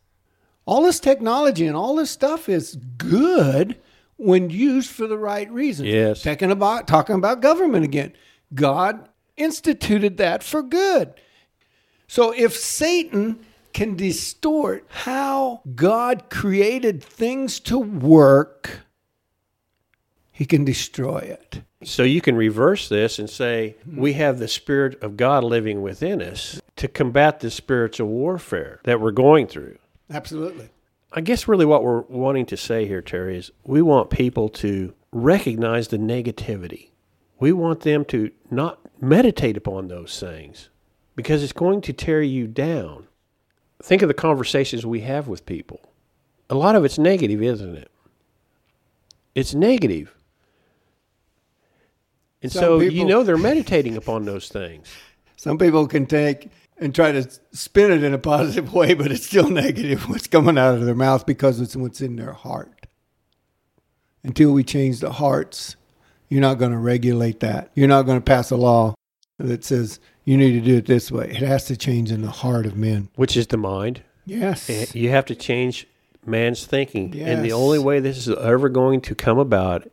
All 0.66 0.84
this 0.84 1.00
technology 1.00 1.68
and 1.68 1.76
all 1.76 1.96
this 1.96 2.10
stuff 2.10 2.50
is 2.50 2.76
good 2.76 3.78
when 4.18 4.50
used 4.50 4.90
for 4.90 5.08
the 5.08 5.18
right 5.18 5.50
reasons. 5.52 5.90
Yes. 5.90 6.24
Talking 6.24 6.52
about 6.52 6.88
talking 6.88 7.16
about 7.16 7.42
government 7.42 7.86
again. 7.86 8.14
God 8.54 9.10
instituted 9.38 10.18
that 10.18 10.44
for 10.44 10.62
good. 10.62 11.14
So 12.08 12.32
if 12.32 12.56
Satan 12.56 13.40
can 13.74 13.96
distort 13.96 14.86
how 14.90 15.62
God 15.76 16.30
created 16.30 17.04
things 17.04 17.60
to 17.62 17.78
work, 17.78 18.82
he 20.32 20.46
can 20.46 20.64
destroy 20.64 21.18
it. 21.18 21.62
So 21.84 22.04
you 22.04 22.22
can 22.22 22.36
reverse 22.36 22.90
this 22.90 23.20
and 23.20 23.30
say, 23.30 23.76
hmm. 23.84 24.00
we 24.00 24.14
have 24.14 24.40
the 24.40 24.48
Spirit 24.48 25.02
of 25.04 25.18
God 25.18 25.44
living 25.44 25.82
within 25.82 26.22
us 26.22 26.62
to 26.78 26.88
combat 26.88 27.42
the 27.42 27.52
spiritual 27.52 28.08
warfare 28.08 28.80
that 28.86 29.02
we're 29.02 29.12
going 29.12 29.48
through. 29.48 29.78
Absolutely. 30.10 30.70
I 31.18 31.22
guess 31.22 31.48
really 31.48 31.66
what 31.66 31.82
we're 31.82 32.02
wanting 32.02 32.46
to 32.48 32.58
say 32.58 32.86
here, 32.86 33.02
Terry, 33.02 33.38
is 33.38 33.50
we 33.64 33.82
want 33.82 34.10
people 34.10 34.50
to 34.50 34.94
recognize 35.14 35.88
the 35.88 35.98
negativity. 35.98 36.90
We 37.40 37.54
want 37.54 37.80
them 37.80 38.04
to 38.06 38.32
not 38.52 38.80
meditate 39.02 39.56
upon 39.56 39.88
those 39.88 40.20
things 40.20 40.68
because 41.16 41.42
it's 41.42 41.54
going 41.54 41.80
to 41.82 41.94
tear 41.94 42.22
you 42.22 42.48
down. 42.48 43.08
Think 43.82 44.02
of 44.02 44.10
the 44.10 44.14
conversations 44.14 44.86
we 44.86 45.02
have 45.02 45.30
with 45.30 45.46
people. 45.46 45.80
A 46.50 46.56
lot 46.56 46.76
of 46.76 46.84
it's 46.84 46.98
negative, 46.98 47.42
isn't 47.42 47.78
it? 47.78 47.90
It's 49.34 49.54
negative. 49.54 50.14
And 52.42 52.52
Some 52.52 52.62
so 52.62 52.80
you 52.82 53.06
know 53.06 53.24
they're 53.24 53.38
meditating 53.38 53.96
upon 53.96 54.26
those 54.26 54.50
things. 54.50 54.94
Some 55.46 55.60
people 55.60 55.86
can 55.86 56.08
take 56.08 56.50
and 56.80 56.96
try 56.96 57.12
to 57.12 57.30
spin 57.52 57.92
it 57.92 58.02
in 58.02 58.16
a 58.16 58.18
positive 58.18 58.74
way, 58.74 58.96
but 58.96 59.12
it's 59.12 59.28
still 59.28 59.48
negative 59.48 60.02
what's 60.10 60.26
coming 60.26 60.58
out 60.58 60.74
of 60.74 60.86
their 60.86 60.96
mouth 60.96 61.28
because 61.28 61.62
it's 61.62 61.76
what's 61.76 62.02
in 62.02 62.16
their 62.16 62.34
heart. 62.34 62.88
Until 64.24 64.54
we 64.54 64.64
change 64.64 65.02
the 65.02 65.12
hearts, 65.12 65.76
you're 66.30 66.42
not 66.42 66.56
going 66.58 66.72
to 66.72 66.80
regulate 66.80 67.42
that. 67.42 67.70
You're 67.76 67.88
not 67.88 68.08
going 68.08 68.18
to 68.18 68.26
pass 68.26 68.50
a 68.50 68.56
law 68.56 68.96
that 69.38 69.64
says 69.64 70.00
you 70.24 70.36
need 70.36 70.54
to 70.54 70.62
do 70.62 70.78
it 70.78 70.88
this 70.88 71.12
way. 71.12 71.30
It 71.30 71.44
has 71.44 71.66
to 71.66 71.78
change 71.78 72.12
in 72.12 72.24
the 72.24 72.32
heart 72.32 72.66
of 72.66 72.76
men. 72.76 73.10
Which 73.14 73.38
is 73.38 73.46
the 73.46 73.58
mind. 73.58 74.02
Yes. 74.26 74.68
Eh, 74.68 74.88
you 74.96 75.12
have 75.12 75.26
to 75.26 75.36
change 75.36 75.88
man's 76.26 76.66
thinking. 76.66 77.14
Yes. 77.14 77.28
And 77.28 77.46
the 77.46 77.52
only 77.52 77.78
way 77.78 78.00
this 78.00 78.18
is 78.18 78.36
ever 78.36 78.68
going 78.68 79.00
to 79.02 79.14
come 79.14 79.38
about 79.38 79.92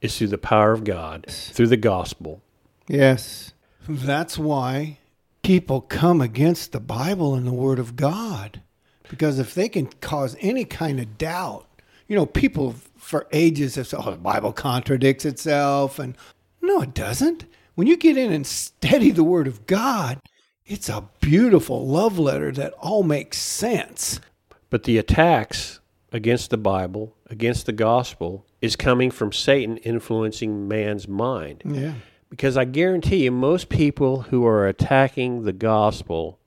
is 0.00 0.16
through 0.16 0.28
the 0.28 0.38
power 0.38 0.72
of 0.72 0.84
God, 0.84 1.26
through 1.28 1.66
the 1.66 1.76
gospel. 1.76 2.40
Yes. 2.88 3.52
That's 3.88 4.38
why 4.38 4.98
people 5.42 5.80
come 5.80 6.20
against 6.20 6.72
the 6.72 6.80
Bible 6.80 7.34
and 7.34 7.46
the 7.46 7.52
Word 7.52 7.78
of 7.78 7.96
God. 7.96 8.60
Because 9.08 9.38
if 9.38 9.54
they 9.54 9.68
can 9.68 9.86
cause 10.00 10.36
any 10.40 10.64
kind 10.64 11.00
of 11.00 11.18
doubt, 11.18 11.66
you 12.06 12.16
know, 12.16 12.26
people 12.26 12.74
for 12.96 13.26
ages 13.32 13.74
have 13.74 13.86
said, 13.86 14.00
oh, 14.04 14.10
the 14.10 14.16
Bible 14.16 14.52
contradicts 14.52 15.24
itself. 15.24 15.98
And 15.98 16.16
no, 16.60 16.82
it 16.82 16.94
doesn't. 16.94 17.46
When 17.74 17.86
you 17.86 17.96
get 17.96 18.16
in 18.16 18.32
and 18.32 18.46
study 18.46 19.10
the 19.10 19.24
Word 19.24 19.46
of 19.46 19.66
God, 19.66 20.20
it's 20.66 20.88
a 20.88 21.08
beautiful 21.20 21.86
love 21.86 22.18
letter 22.18 22.52
that 22.52 22.72
all 22.74 23.02
makes 23.02 23.38
sense. 23.38 24.20
But 24.68 24.84
the 24.84 24.98
attacks 24.98 25.80
against 26.12 26.50
the 26.50 26.58
Bible, 26.58 27.16
against 27.28 27.66
the 27.66 27.72
gospel, 27.72 28.46
is 28.60 28.76
coming 28.76 29.10
from 29.10 29.32
Satan 29.32 29.78
influencing 29.78 30.68
man's 30.68 31.08
mind. 31.08 31.62
Yeah. 31.64 31.94
Because 32.30 32.56
I 32.56 32.64
guarantee 32.64 33.24
you, 33.24 33.32
most 33.32 33.68
people 33.68 34.22
who 34.22 34.46
are 34.46 34.66
attacking 34.66 35.42
the 35.42 35.52
gospel 35.52 36.38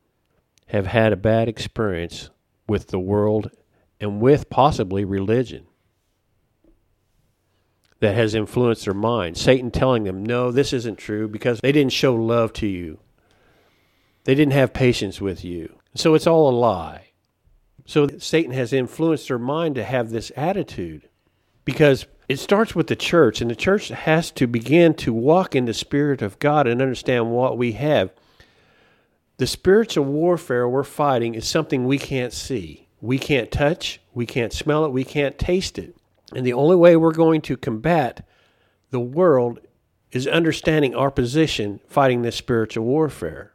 have 0.67 0.87
had 0.87 1.13
a 1.13 1.17
bad 1.17 1.47
experience 1.47 2.29
with 2.67 2.87
the 2.87 2.99
world 2.99 3.51
and 3.99 4.19
with 4.19 4.49
possibly 4.49 5.05
religion 5.05 5.67
that 7.99 8.15
has 8.15 8.33
influenced 8.33 8.85
their 8.85 8.93
mind. 8.93 9.37
Satan 9.37 9.71
telling 9.71 10.03
them, 10.03 10.25
no, 10.25 10.51
this 10.51 10.73
isn't 10.73 10.97
true 10.97 11.27
because 11.27 11.59
they 11.59 11.71
didn't 11.71 11.93
show 11.93 12.15
love 12.15 12.53
to 12.53 12.67
you, 12.67 12.99
they 14.23 14.35
didn't 14.35 14.53
have 14.53 14.73
patience 14.73 15.21
with 15.21 15.43
you. 15.43 15.79
So 15.95 16.15
it's 16.15 16.27
all 16.27 16.49
a 16.49 16.55
lie. 16.57 17.11
So 17.85 18.07
Satan 18.17 18.53
has 18.53 18.73
influenced 18.73 19.27
their 19.27 19.37
mind 19.37 19.75
to 19.75 19.83
have 19.83 20.09
this 20.09 20.31
attitude 20.35 21.09
because 21.65 22.05
it 22.29 22.39
starts 22.39 22.73
with 22.73 22.87
the 22.87 22.95
church, 22.95 23.41
and 23.41 23.51
the 23.51 23.55
church 23.55 23.89
has 23.89 24.31
to 24.31 24.47
begin 24.47 24.93
to 24.95 25.13
walk 25.13 25.55
in 25.55 25.65
the 25.65 25.73
Spirit 25.73 26.21
of 26.21 26.39
God 26.39 26.67
and 26.67 26.81
understand 26.81 27.31
what 27.31 27.57
we 27.57 27.73
have. 27.73 28.11
The 29.37 29.47
spiritual 29.47 30.05
warfare 30.05 30.67
we're 30.67 30.83
fighting 30.83 31.35
is 31.35 31.47
something 31.47 31.85
we 31.85 31.97
can't 31.97 32.33
see. 32.33 32.87
We 33.01 33.19
can't 33.19 33.51
touch, 33.51 33.99
we 34.13 34.25
can't 34.25 34.53
smell 34.53 34.85
it, 34.85 34.91
we 34.91 35.03
can't 35.03 35.37
taste 35.37 35.77
it. 35.77 35.95
And 36.33 36.45
the 36.45 36.53
only 36.53 36.77
way 36.77 36.95
we're 36.95 37.11
going 37.11 37.41
to 37.41 37.57
combat 37.57 38.25
the 38.91 38.99
world 38.99 39.59
is 40.11 40.27
understanding 40.27 40.95
our 40.95 41.11
position 41.11 41.81
fighting 41.87 42.21
this 42.21 42.35
spiritual 42.35 42.85
warfare. 42.85 43.53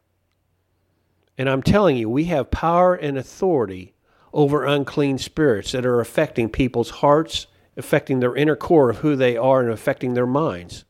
And 1.37 1.49
I'm 1.49 1.63
telling 1.63 1.97
you, 1.97 2.09
we 2.09 2.25
have 2.25 2.51
power 2.51 2.93
and 2.93 3.17
authority 3.17 3.93
over 4.33 4.65
unclean 4.65 5.17
spirits 5.17 5.71
that 5.71 5.85
are 5.85 6.01
affecting 6.01 6.49
people's 6.49 6.89
hearts, 6.89 7.47
affecting 7.79 8.19
their 8.19 8.35
inner 8.35 8.55
core 8.55 8.91
of 8.91 8.97
who 8.97 9.15
they 9.15 9.35
are, 9.35 9.61
and 9.61 9.71
affecting 9.71 10.13
their 10.13 10.27
minds. 10.27 10.85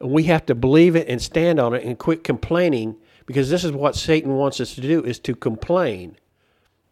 And 0.00 0.10
we 0.10 0.24
have 0.24 0.44
to 0.46 0.54
believe 0.54 0.96
it 0.96 1.08
and 1.08 1.22
stand 1.22 1.60
on 1.60 1.74
it 1.74 1.84
and 1.84 1.98
quit 1.98 2.24
complaining 2.24 2.96
because 3.26 3.50
this 3.50 3.64
is 3.64 3.72
what 3.72 3.94
Satan 3.94 4.34
wants 4.34 4.60
us 4.60 4.74
to 4.74 4.80
do 4.80 5.02
is 5.04 5.18
to 5.20 5.34
complain. 5.34 6.16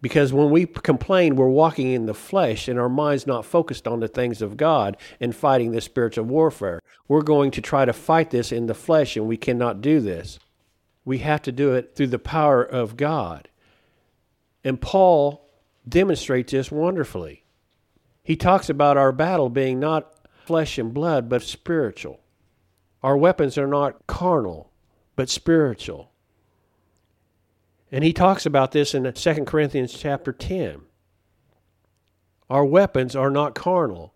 Because 0.00 0.32
when 0.32 0.50
we 0.50 0.66
complain, 0.66 1.36
we're 1.36 1.48
walking 1.48 1.90
in 1.92 2.06
the 2.06 2.14
flesh 2.14 2.68
and 2.68 2.78
our 2.78 2.88
mind's 2.88 3.26
not 3.26 3.46
focused 3.46 3.88
on 3.88 4.00
the 4.00 4.08
things 4.08 4.42
of 4.42 4.56
God 4.56 4.96
and 5.18 5.34
fighting 5.34 5.72
this 5.72 5.86
spiritual 5.86 6.26
warfare. 6.26 6.80
We're 7.08 7.22
going 7.22 7.50
to 7.52 7.62
try 7.62 7.84
to 7.84 7.92
fight 7.92 8.30
this 8.30 8.52
in 8.52 8.66
the 8.66 8.74
flesh 8.74 9.16
and 9.16 9.26
we 9.26 9.38
cannot 9.38 9.80
do 9.80 10.00
this. 10.00 10.38
We 11.06 11.18
have 11.18 11.42
to 11.42 11.52
do 11.52 11.72
it 11.74 11.94
through 11.94 12.08
the 12.08 12.18
power 12.18 12.62
of 12.62 12.96
God. 12.96 13.48
And 14.62 14.80
Paul 14.80 15.48
demonstrates 15.88 16.52
this 16.52 16.70
wonderfully. 16.70 17.43
He 18.25 18.37
talks 18.37 18.71
about 18.71 18.97
our 18.97 19.12
battle 19.12 19.50
being 19.50 19.78
not 19.78 20.12
flesh 20.45 20.78
and 20.78 20.93
blood, 20.93 21.28
but 21.28 21.43
spiritual. 21.43 22.21
Our 23.02 23.16
weapons 23.16 23.59
are 23.59 23.66
not 23.66 24.07
carnal, 24.07 24.73
but 25.14 25.28
spiritual. 25.28 26.11
And 27.93 28.02
he 28.02 28.12
talks 28.12 28.47
about 28.47 28.73
this 28.73 28.95
in 28.95 29.11
2 29.12 29.45
Corinthians 29.45 29.93
chapter 29.93 30.33
10. 30.33 30.81
Our 32.50 32.64
weapons 32.64 33.14
are 33.14 33.31
not 33.31 33.54
carnal. 33.54 34.14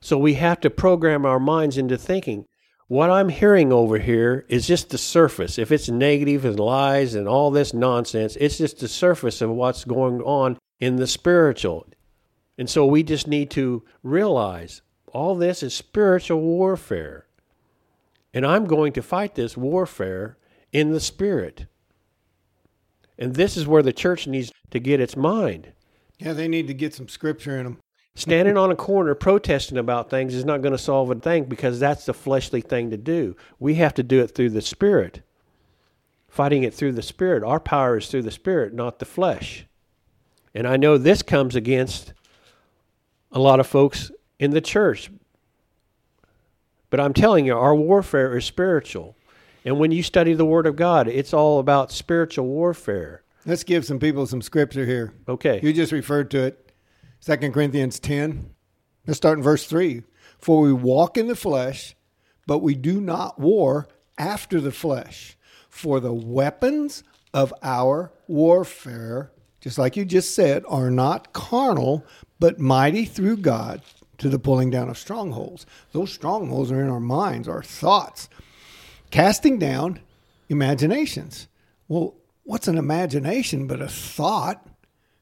So 0.00 0.16
we 0.16 0.34
have 0.34 0.60
to 0.60 0.70
program 0.70 1.26
our 1.26 1.40
minds 1.40 1.76
into 1.76 1.98
thinking 1.98 2.46
what 2.86 3.10
I'm 3.10 3.28
hearing 3.28 3.70
over 3.70 3.98
here 3.98 4.46
is 4.48 4.66
just 4.66 4.88
the 4.88 4.98
surface. 4.98 5.58
If 5.58 5.70
it's 5.70 5.90
negative 5.90 6.46
and 6.46 6.58
lies 6.58 7.14
and 7.14 7.28
all 7.28 7.50
this 7.50 7.74
nonsense, 7.74 8.34
it's 8.36 8.56
just 8.56 8.78
the 8.78 8.88
surface 8.88 9.42
of 9.42 9.50
what's 9.50 9.84
going 9.84 10.22
on 10.22 10.56
in 10.80 10.96
the 10.96 11.06
spiritual. 11.06 11.86
And 12.58 12.68
so 12.68 12.84
we 12.84 13.04
just 13.04 13.28
need 13.28 13.50
to 13.52 13.84
realize 14.02 14.82
all 15.12 15.36
this 15.36 15.62
is 15.62 15.72
spiritual 15.72 16.40
warfare. 16.40 17.26
And 18.34 18.44
I'm 18.44 18.66
going 18.66 18.92
to 18.94 19.02
fight 19.02 19.36
this 19.36 19.56
warfare 19.56 20.36
in 20.72 20.90
the 20.90 21.00
spirit. 21.00 21.66
And 23.18 23.34
this 23.34 23.56
is 23.56 23.66
where 23.66 23.82
the 23.82 23.92
church 23.92 24.26
needs 24.26 24.52
to 24.70 24.78
get 24.78 25.00
its 25.00 25.16
mind. 25.16 25.72
Yeah, 26.18 26.32
they 26.32 26.48
need 26.48 26.66
to 26.66 26.74
get 26.74 26.94
some 26.94 27.08
scripture 27.08 27.56
in 27.56 27.64
them. 27.64 27.78
Standing 28.14 28.56
on 28.56 28.72
a 28.72 28.76
corner 28.76 29.14
protesting 29.14 29.78
about 29.78 30.10
things 30.10 30.34
is 30.34 30.44
not 30.44 30.60
going 30.60 30.72
to 30.72 30.78
solve 30.78 31.10
a 31.10 31.14
thing 31.14 31.44
because 31.44 31.78
that's 31.78 32.06
the 32.06 32.12
fleshly 32.14 32.60
thing 32.60 32.90
to 32.90 32.96
do. 32.96 33.36
We 33.60 33.76
have 33.76 33.94
to 33.94 34.02
do 34.02 34.20
it 34.20 34.34
through 34.34 34.50
the 34.50 34.60
Spirit. 34.60 35.22
Fighting 36.26 36.64
it 36.64 36.74
through 36.74 36.92
the 36.92 37.02
Spirit. 37.02 37.44
Our 37.44 37.60
power 37.60 37.96
is 37.96 38.08
through 38.08 38.22
the 38.22 38.32
Spirit, 38.32 38.74
not 38.74 38.98
the 38.98 39.04
flesh. 39.04 39.66
And 40.52 40.66
I 40.66 40.76
know 40.76 40.98
this 40.98 41.22
comes 41.22 41.54
against 41.54 42.12
a 43.32 43.38
lot 43.38 43.60
of 43.60 43.66
folks 43.66 44.10
in 44.38 44.50
the 44.52 44.60
church. 44.60 45.10
But 46.90 47.00
I'm 47.00 47.12
telling 47.12 47.46
you, 47.46 47.56
our 47.56 47.74
warfare 47.74 48.36
is 48.36 48.44
spiritual. 48.44 49.16
And 49.64 49.78
when 49.78 49.92
you 49.92 50.02
study 50.02 50.32
the 50.34 50.44
Word 50.44 50.66
of 50.66 50.76
God, 50.76 51.08
it's 51.08 51.34
all 51.34 51.58
about 51.58 51.92
spiritual 51.92 52.46
warfare. 52.46 53.22
Let's 53.44 53.64
give 53.64 53.84
some 53.84 53.98
people 53.98 54.26
some 54.26 54.42
scripture 54.42 54.86
here. 54.86 55.12
Okay. 55.28 55.60
You 55.62 55.72
just 55.72 55.92
referred 55.92 56.30
to 56.32 56.44
it. 56.44 56.72
2 57.24 57.36
Corinthians 57.50 57.98
10. 58.00 58.50
Let's 59.06 59.18
start 59.18 59.38
in 59.38 59.44
verse 59.44 59.66
3. 59.66 60.02
For 60.38 60.60
we 60.60 60.72
walk 60.72 61.16
in 61.16 61.26
the 61.26 61.36
flesh, 61.36 61.94
but 62.46 62.58
we 62.58 62.74
do 62.74 63.00
not 63.00 63.38
war 63.38 63.88
after 64.16 64.60
the 64.60 64.72
flesh. 64.72 65.36
For 65.68 66.00
the 66.00 66.12
weapons 66.12 67.02
of 67.34 67.52
our 67.62 68.12
warfare, 68.26 69.32
just 69.60 69.78
like 69.78 69.96
you 69.96 70.04
just 70.04 70.34
said, 70.34 70.64
are 70.68 70.90
not 70.90 71.32
carnal, 71.32 72.06
but 72.38 72.58
mighty 72.58 73.04
through 73.04 73.38
God 73.38 73.82
to 74.18 74.28
the 74.28 74.38
pulling 74.38 74.70
down 74.70 74.88
of 74.88 74.98
strongholds. 74.98 75.66
Those 75.92 76.12
strongholds 76.12 76.72
are 76.72 76.82
in 76.82 76.90
our 76.90 77.00
minds, 77.00 77.48
our 77.48 77.62
thoughts, 77.62 78.28
casting 79.10 79.58
down 79.58 80.00
imaginations. 80.48 81.48
Well, 81.86 82.14
what's 82.44 82.68
an 82.68 82.78
imagination 82.78 83.66
but 83.66 83.80
a 83.80 83.88
thought? 83.88 84.66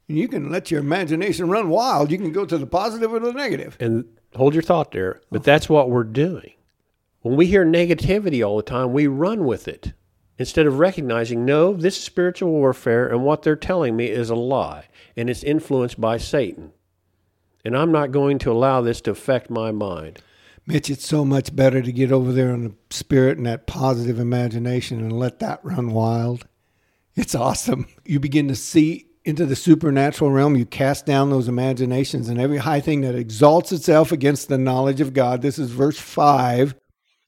You 0.08 0.28
can 0.28 0.50
let 0.50 0.70
your 0.70 0.80
imagination 0.80 1.50
run 1.50 1.68
wild. 1.68 2.10
You 2.10 2.18
can 2.18 2.32
go 2.32 2.46
to 2.46 2.58
the 2.58 2.66
positive 2.66 3.12
or 3.12 3.18
the 3.18 3.32
negative. 3.32 3.76
And 3.80 4.04
hold 4.34 4.54
your 4.54 4.62
thought 4.62 4.92
there, 4.92 5.20
but 5.30 5.42
that's 5.42 5.68
what 5.68 5.90
we're 5.90 6.04
doing. 6.04 6.52
When 7.22 7.36
we 7.36 7.46
hear 7.46 7.64
negativity 7.64 8.46
all 8.46 8.56
the 8.56 8.62
time, 8.62 8.92
we 8.92 9.08
run 9.08 9.44
with 9.44 9.66
it 9.66 9.92
instead 10.38 10.66
of 10.66 10.78
recognizing, 10.78 11.44
no, 11.44 11.72
this 11.72 11.96
is 11.96 12.04
spiritual 12.04 12.50
warfare, 12.50 13.08
and 13.08 13.24
what 13.24 13.42
they're 13.42 13.56
telling 13.56 13.96
me 13.96 14.06
is 14.06 14.30
a 14.30 14.34
lie, 14.34 14.86
and 15.16 15.28
it's 15.28 15.42
influenced 15.42 16.00
by 16.00 16.18
Satan. 16.18 16.72
And 17.66 17.76
I'm 17.76 17.90
not 17.90 18.12
going 18.12 18.38
to 18.38 18.52
allow 18.52 18.80
this 18.80 19.00
to 19.02 19.10
affect 19.10 19.50
my 19.50 19.72
mind. 19.72 20.20
Mitch, 20.68 20.88
it's 20.88 21.04
so 21.04 21.24
much 21.24 21.54
better 21.54 21.82
to 21.82 21.90
get 21.90 22.12
over 22.12 22.32
there 22.32 22.54
in 22.54 22.62
the 22.62 22.74
spirit 22.90 23.38
and 23.38 23.46
that 23.46 23.66
positive 23.66 24.20
imagination 24.20 25.00
and 25.00 25.18
let 25.18 25.40
that 25.40 25.64
run 25.64 25.90
wild. 25.90 26.46
It's 27.16 27.34
awesome. 27.34 27.88
You 28.04 28.20
begin 28.20 28.46
to 28.46 28.54
see 28.54 29.08
into 29.24 29.44
the 29.44 29.56
supernatural 29.56 30.30
realm. 30.30 30.54
You 30.54 30.64
cast 30.64 31.06
down 31.06 31.30
those 31.30 31.48
imaginations 31.48 32.28
and 32.28 32.40
every 32.40 32.58
high 32.58 32.78
thing 32.78 33.00
that 33.00 33.16
exalts 33.16 33.72
itself 33.72 34.12
against 34.12 34.46
the 34.46 34.58
knowledge 34.58 35.00
of 35.00 35.12
God. 35.12 35.42
This 35.42 35.58
is 35.58 35.72
verse 35.72 35.98
5. 35.98 36.76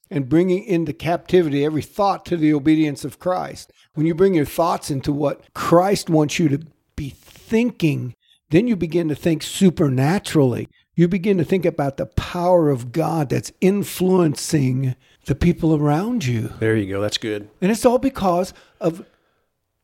And 0.09 0.29
bringing 0.29 0.63
into 0.63 0.93
captivity 0.93 1.65
every 1.65 1.83
thought 1.83 2.25
to 2.27 2.37
the 2.37 2.55
obedience 2.55 3.05
of 3.05 3.19
Christ. 3.19 3.73
When 3.95 4.07
you 4.07 4.15
bring 4.15 4.35
your 4.35 4.45
thoughts 4.45 4.89
into 4.89 5.11
what 5.11 5.53
Christ 5.53 6.09
wants 6.09 6.39
you 6.39 6.49
to 6.51 6.61
be 6.95 7.11
thinking, 7.11 8.15
then 8.51 8.67
you 8.67 8.77
begin 8.77 9.09
to 9.09 9.15
think 9.15 9.43
supernaturally. 9.43 10.69
You 10.95 11.07
begin 11.07 11.39
to 11.39 11.45
think 11.45 11.65
about 11.65 11.97
the 11.97 12.07
power 12.07 12.71
of 12.71 12.93
God 12.93 13.29
that's 13.29 13.53
influencing 13.61 14.97
the 15.27 15.35
people 15.35 15.75
around 15.75 16.25
you. 16.25 16.53
There 16.59 16.77
you 16.77 16.93
go. 16.93 17.01
That's 17.01 17.19
good. 17.19 17.49
And 17.61 17.71
it's 17.71 17.85
all 17.85 17.99
because 17.99 18.53
of 18.81 19.05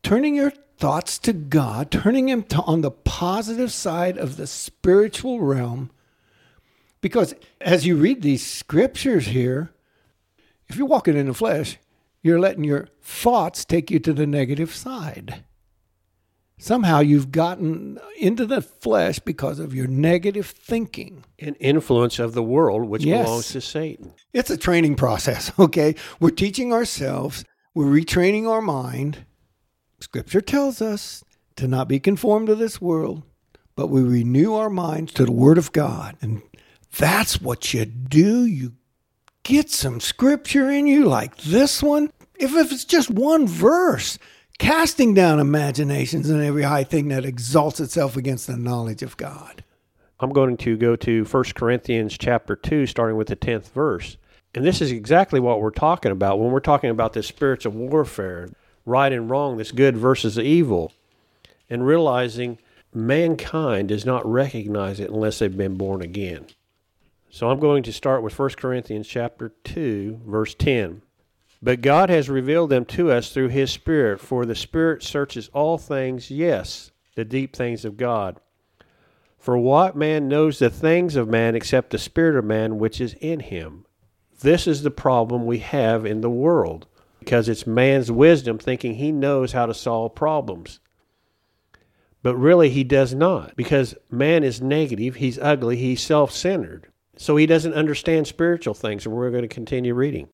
turning 0.03 0.35
your 0.35 0.51
thoughts 0.77 1.17
to 1.19 1.33
God, 1.33 1.91
turning 1.91 2.25
them 2.25 2.43
to, 2.43 2.61
on 2.63 2.81
the 2.81 2.91
positive 2.91 3.71
side 3.71 4.17
of 4.17 4.37
the 4.37 4.47
spiritual 4.47 5.39
realm. 5.39 5.91
Because 7.01 7.35
as 7.61 7.85
you 7.85 7.95
read 7.95 8.21
these 8.21 8.45
scriptures 8.45 9.27
here, 9.27 9.71
if 10.67 10.75
you're 10.75 10.87
walking 10.87 11.15
in 11.15 11.27
the 11.27 11.33
flesh, 11.33 11.77
you're 12.23 12.39
letting 12.39 12.63
your 12.63 12.89
thoughts 13.01 13.63
take 13.63 13.91
you 13.91 13.99
to 13.99 14.11
the 14.11 14.25
negative 14.25 14.73
side. 14.73 15.43
Somehow 16.57 16.99
you've 17.01 17.31
gotten 17.31 17.99
into 18.17 18.45
the 18.45 18.61
flesh 18.61 19.19
because 19.19 19.59
of 19.59 19.75
your 19.75 19.87
negative 19.87 20.47
thinking. 20.47 21.25
An 21.39 21.55
influence 21.55 22.17
of 22.17 22.33
the 22.33 22.43
world, 22.43 22.87
which 22.87 23.03
Yes. 23.03 23.25
belongs 23.25 23.49
to 23.49 23.61
Satan. 23.61 24.13
It's 24.33 24.49
a 24.49 24.57
training 24.57 24.95
process, 24.95 25.51
okay? 25.59 25.95
We're 26.19 26.29
teaching 26.29 26.71
ourselves, 26.71 27.43
we're 27.73 27.85
retraining 27.85 28.47
our 28.49 28.61
mind. 28.61 29.25
Scripture 29.99 30.41
tells 30.41 30.81
us 30.81 31.23
to 31.57 31.67
not 31.67 31.87
be 31.87 31.99
conformed 31.99 32.47
to 32.47 32.55
this 32.55 32.79
world, 32.81 33.23
but 33.75 33.87
we 33.87 34.01
renew 34.01 34.53
our 34.53 34.69
minds 34.69 35.11
to 35.13 35.25
the 35.25 35.31
Word 35.31 35.57
of 35.57 35.71
God. 35.73 36.15
And 36.21 36.41
that's 36.97 37.41
what 37.41 37.73
you 37.73 37.83
do. 37.85 38.45
You 38.45 38.73
get 39.43 39.69
some 39.69 39.99
scripture 39.99 40.69
in 40.69 40.87
you 40.87 41.05
like 41.05 41.35
this 41.37 41.83
one. 41.83 42.11
If, 42.37 42.53
if 42.55 42.71
it's 42.71 42.85
just 42.85 43.09
one 43.09 43.45
verse, 43.47 44.17
casting 44.57 45.13
down 45.13 45.39
imaginations 45.39 46.29
and 46.29 46.41
every 46.41 46.63
high 46.63 46.83
thing 46.83 47.09
that 47.09 47.25
exalts 47.25 47.79
itself 47.79 48.15
against 48.15 48.47
the 48.47 48.57
knowledge 48.57 49.03
of 49.03 49.17
God. 49.17 49.63
I'm 50.19 50.31
going 50.31 50.57
to 50.57 50.77
go 50.77 50.95
to 50.95 51.25
1 51.25 51.43
Corinthians 51.55 52.17
chapter 52.17 52.55
2, 52.55 52.85
starting 52.85 53.17
with 53.17 53.27
the 53.27 53.35
10th 53.35 53.71
verse. 53.71 54.17
And 54.53 54.65
this 54.65 54.81
is 54.81 54.91
exactly 54.91 55.41
what 55.41 55.59
we're 55.59 55.71
talking 55.71 56.11
about 56.11 56.39
when 56.39 56.51
we're 56.51 56.61
talking 56.61 56.89
about 56.89 57.11
this 57.11 57.27
spiritual 57.27 57.73
warfare, 57.73 58.49
right 58.85 59.11
and 59.11 59.29
wrong, 59.29 59.57
this 59.57 59.73
good 59.73 59.97
versus 59.97 60.39
evil, 60.39 60.93
and 61.69 61.85
realizing 61.85 62.57
mankind 62.93 63.89
does 63.89 64.05
not 64.05 64.25
recognize 64.25 65.01
it 65.01 65.09
unless 65.09 65.39
they've 65.39 65.57
been 65.57 65.75
born 65.75 66.01
again. 66.01 66.45
So 67.29 67.49
I'm 67.49 67.59
going 67.59 67.83
to 67.83 67.91
start 67.91 68.23
with 68.23 68.39
1 68.39 68.51
Corinthians 68.51 69.09
chapter 69.09 69.49
2, 69.65 70.21
verse 70.25 70.55
10. 70.55 71.01
But 71.61 71.81
God 71.81 72.09
has 72.09 72.29
revealed 72.29 72.69
them 72.69 72.85
to 72.85 73.11
us 73.11 73.31
through 73.31 73.49
his 73.49 73.71
Spirit, 73.71 74.19
for 74.19 74.45
the 74.45 74.55
Spirit 74.55 75.03
searches 75.03 75.49
all 75.53 75.77
things, 75.77 76.29
yes, 76.29 76.91
the 77.15 77.25
deep 77.25 77.55
things 77.55 77.85
of 77.85 77.97
God. 77.97 78.39
For 79.39 79.57
what 79.57 79.95
man 79.95 80.27
knows 80.27 80.59
the 80.59 80.69
things 80.69 81.15
of 81.15 81.29
man 81.29 81.55
except 81.55 81.91
the 81.91 81.97
Spirit 81.97 82.35
of 82.35 82.45
man 82.45 82.77
which 82.77 82.99
is 82.99 83.13
in 83.21 83.39
him? 83.39 83.85
This 84.41 84.67
is 84.67 84.83
the 84.83 84.91
problem 84.91 85.45
we 85.45 85.59
have 85.59 86.05
in 86.05 86.21
the 86.21 86.29
world, 86.29 86.87
because 87.19 87.47
it's 87.47 87.65
man's 87.65 88.11
wisdom 88.11 88.57
thinking 88.57 88.95
he 88.95 89.11
knows 89.11 89.53
how 89.53 89.65
to 89.65 89.73
solve 89.73 90.13
problems. 90.13 90.79
But 92.21 92.35
really, 92.35 92.69
he 92.69 92.83
does 92.83 93.13
not, 93.13 93.55
because 93.55 93.95
man 94.09 94.43
is 94.43 94.61
negative, 94.61 95.15
he's 95.15 95.37
ugly, 95.37 95.77
he's 95.77 96.01
self 96.01 96.31
centered. 96.31 96.87
So 97.17 97.37
he 97.37 97.45
doesn't 97.45 97.73
understand 97.73 98.27
spiritual 98.27 98.73
things, 98.73 99.05
and 99.05 99.15
we're 99.15 99.29
going 99.29 99.43
to 99.43 99.47
continue 99.47 99.93
reading. 99.93 100.27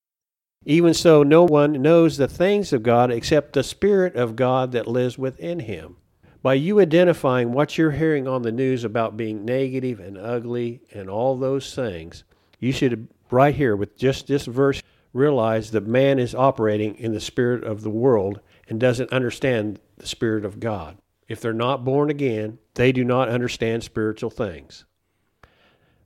Even 0.66 0.94
so, 0.94 1.24
no 1.24 1.44
one 1.44 1.82
knows 1.82 2.18
the 2.18 2.28
things 2.28 2.72
of 2.72 2.84
God 2.84 3.12
except 3.12 3.54
the 3.54 3.64
Spirit 3.64 4.16
of 4.16 4.36
God 4.36 4.72
that 4.74 4.88
lives 4.88 5.18
within 5.18 5.60
him. 5.60 5.98
By 6.44 6.56
you 6.56 6.80
identifying 6.80 7.52
what 7.52 7.78
you're 7.78 7.92
hearing 7.92 8.28
on 8.28 8.42
the 8.42 8.52
news 8.52 8.84
about 8.84 9.18
being 9.18 9.46
negative 9.46 10.00
and 10.00 10.18
ugly 10.18 10.82
and 10.92 11.10
all 11.10 11.38
those 11.38 11.74
things, 11.74 12.24
you 12.60 12.72
should, 12.72 13.08
right 13.30 13.56
here 13.56 13.76
with 13.76 13.98
just 13.98 14.28
this 14.28 14.46
verse, 14.46 14.82
realize 15.14 15.72
that 15.72 15.86
man 15.86 16.20
is 16.20 16.34
operating 16.34 16.96
in 16.96 17.14
the 17.14 17.20
spirit 17.20 17.64
of 17.64 17.82
the 17.82 17.90
world 17.90 18.40
and 18.72 18.80
doesn't 18.80 19.12
understand 19.12 19.80
the 19.98 20.08
Spirit 20.08 20.46
of 20.46 20.62
God. 20.62 20.98
If 21.28 21.42
they're 21.42 21.52
not 21.52 21.84
born 21.84 22.10
again, 22.10 22.58
they 22.76 22.94
do 22.94 23.04
not 23.04 23.28
understand 23.28 23.84
spiritual 23.84 24.30
things. 24.30 24.86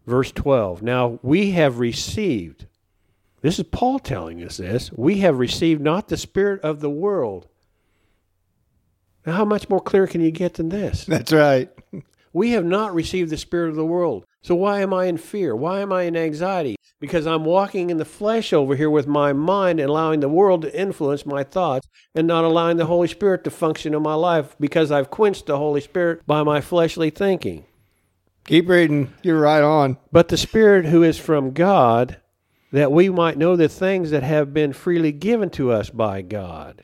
Verse 0.08 0.32
12 0.32 0.82
Now 0.82 1.20
we 1.22 1.52
have 1.52 1.80
received, 1.80 2.66
this 3.42 3.60
is 3.60 3.66
Paul 3.72 4.00
telling 4.00 4.44
us 4.44 4.58
this, 4.58 4.92
we 4.94 5.20
have 5.20 5.38
received 5.40 5.82
not 5.82 6.08
the 6.08 6.18
Spirit 6.18 6.62
of 6.62 6.80
the 6.80 6.90
world. 6.90 7.48
Now, 9.26 9.34
how 9.34 9.46
much 9.46 9.70
more 9.70 9.82
clear 9.82 10.08
can 10.08 10.22
you 10.22 10.32
get 10.32 10.56
than 10.56 10.70
this? 10.70 11.06
That's 11.08 11.32
right. 11.32 11.70
We 12.34 12.52
have 12.52 12.66
not 12.66 12.94
received 12.94 13.30
the 13.30 13.38
Spirit 13.38 13.70
of 13.70 13.76
the 13.78 13.86
world. 13.86 14.26
So 14.42 14.56
why 14.56 14.82
am 14.82 14.94
I 14.94 15.06
in 15.06 15.16
fear? 15.16 15.56
Why 15.56 15.80
am 15.80 15.94
I 15.94 16.04
in 16.04 16.18
anxiety? 16.18 16.76
Because 17.00 17.26
I'm 17.26 17.46
walking 17.46 17.90
in 17.90 17.96
the 17.96 18.04
flesh 18.04 18.52
over 18.52 18.76
here 18.76 18.90
with 18.90 19.08
my 19.08 19.32
mind 19.32 19.80
and 19.80 19.90
allowing 19.90 20.20
the 20.20 20.28
world 20.28 20.64
to 20.64 20.78
influence 20.78 21.26
my 21.26 21.46
thoughts 21.46 21.88
and 22.14 22.28
not 22.28 22.44
allowing 22.44 22.76
the 22.76 22.88
Holy 22.88 23.08
Spirit 23.08 23.46
to 23.46 23.50
function 23.50 23.94
in 23.94 24.02
my 24.02 24.16
life 24.16 24.54
because 24.60 24.92
I've 24.92 25.10
quenched 25.10 25.46
the 25.46 25.58
Holy 25.58 25.80
Spirit 25.80 26.28
by 26.28 26.44
my 26.44 26.60
fleshly 26.60 27.10
thinking. 27.10 27.64
Keep 28.48 28.68
reading. 28.68 29.14
You're 29.24 29.40
right 29.40 29.64
on. 29.64 29.98
But 30.12 30.28
the 30.28 30.38
Spirit 30.38 30.88
who 30.88 31.04
is 31.04 31.18
from 31.18 31.54
God, 31.54 32.18
that 32.76 32.92
we 32.92 33.08
might 33.08 33.38
know 33.38 33.56
the 33.56 33.70
things 33.70 34.12
that 34.12 34.22
have 34.22 34.54
been 34.54 34.74
freely 34.74 35.14
given 35.14 35.50
to 35.50 35.72
us 35.72 35.90
by 35.90 36.22
God. 36.22 36.84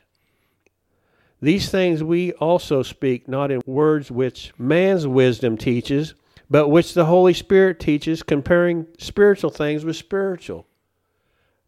These 1.42 1.68
things 1.68 2.02
we 2.02 2.32
also 2.32 2.82
speak, 2.82 3.28
not 3.28 3.50
in 3.50 3.60
words 3.66 4.10
which 4.10 4.54
man's 4.56 5.06
wisdom 5.06 5.58
teaches, 5.58 6.14
but 6.48 6.70
which 6.70 6.94
the 6.94 7.04
Holy 7.04 7.34
Spirit 7.34 7.78
teaches, 7.78 8.22
comparing 8.22 8.86
spiritual 8.98 9.50
things 9.50 9.84
with 9.84 9.96
spiritual. 9.96 10.66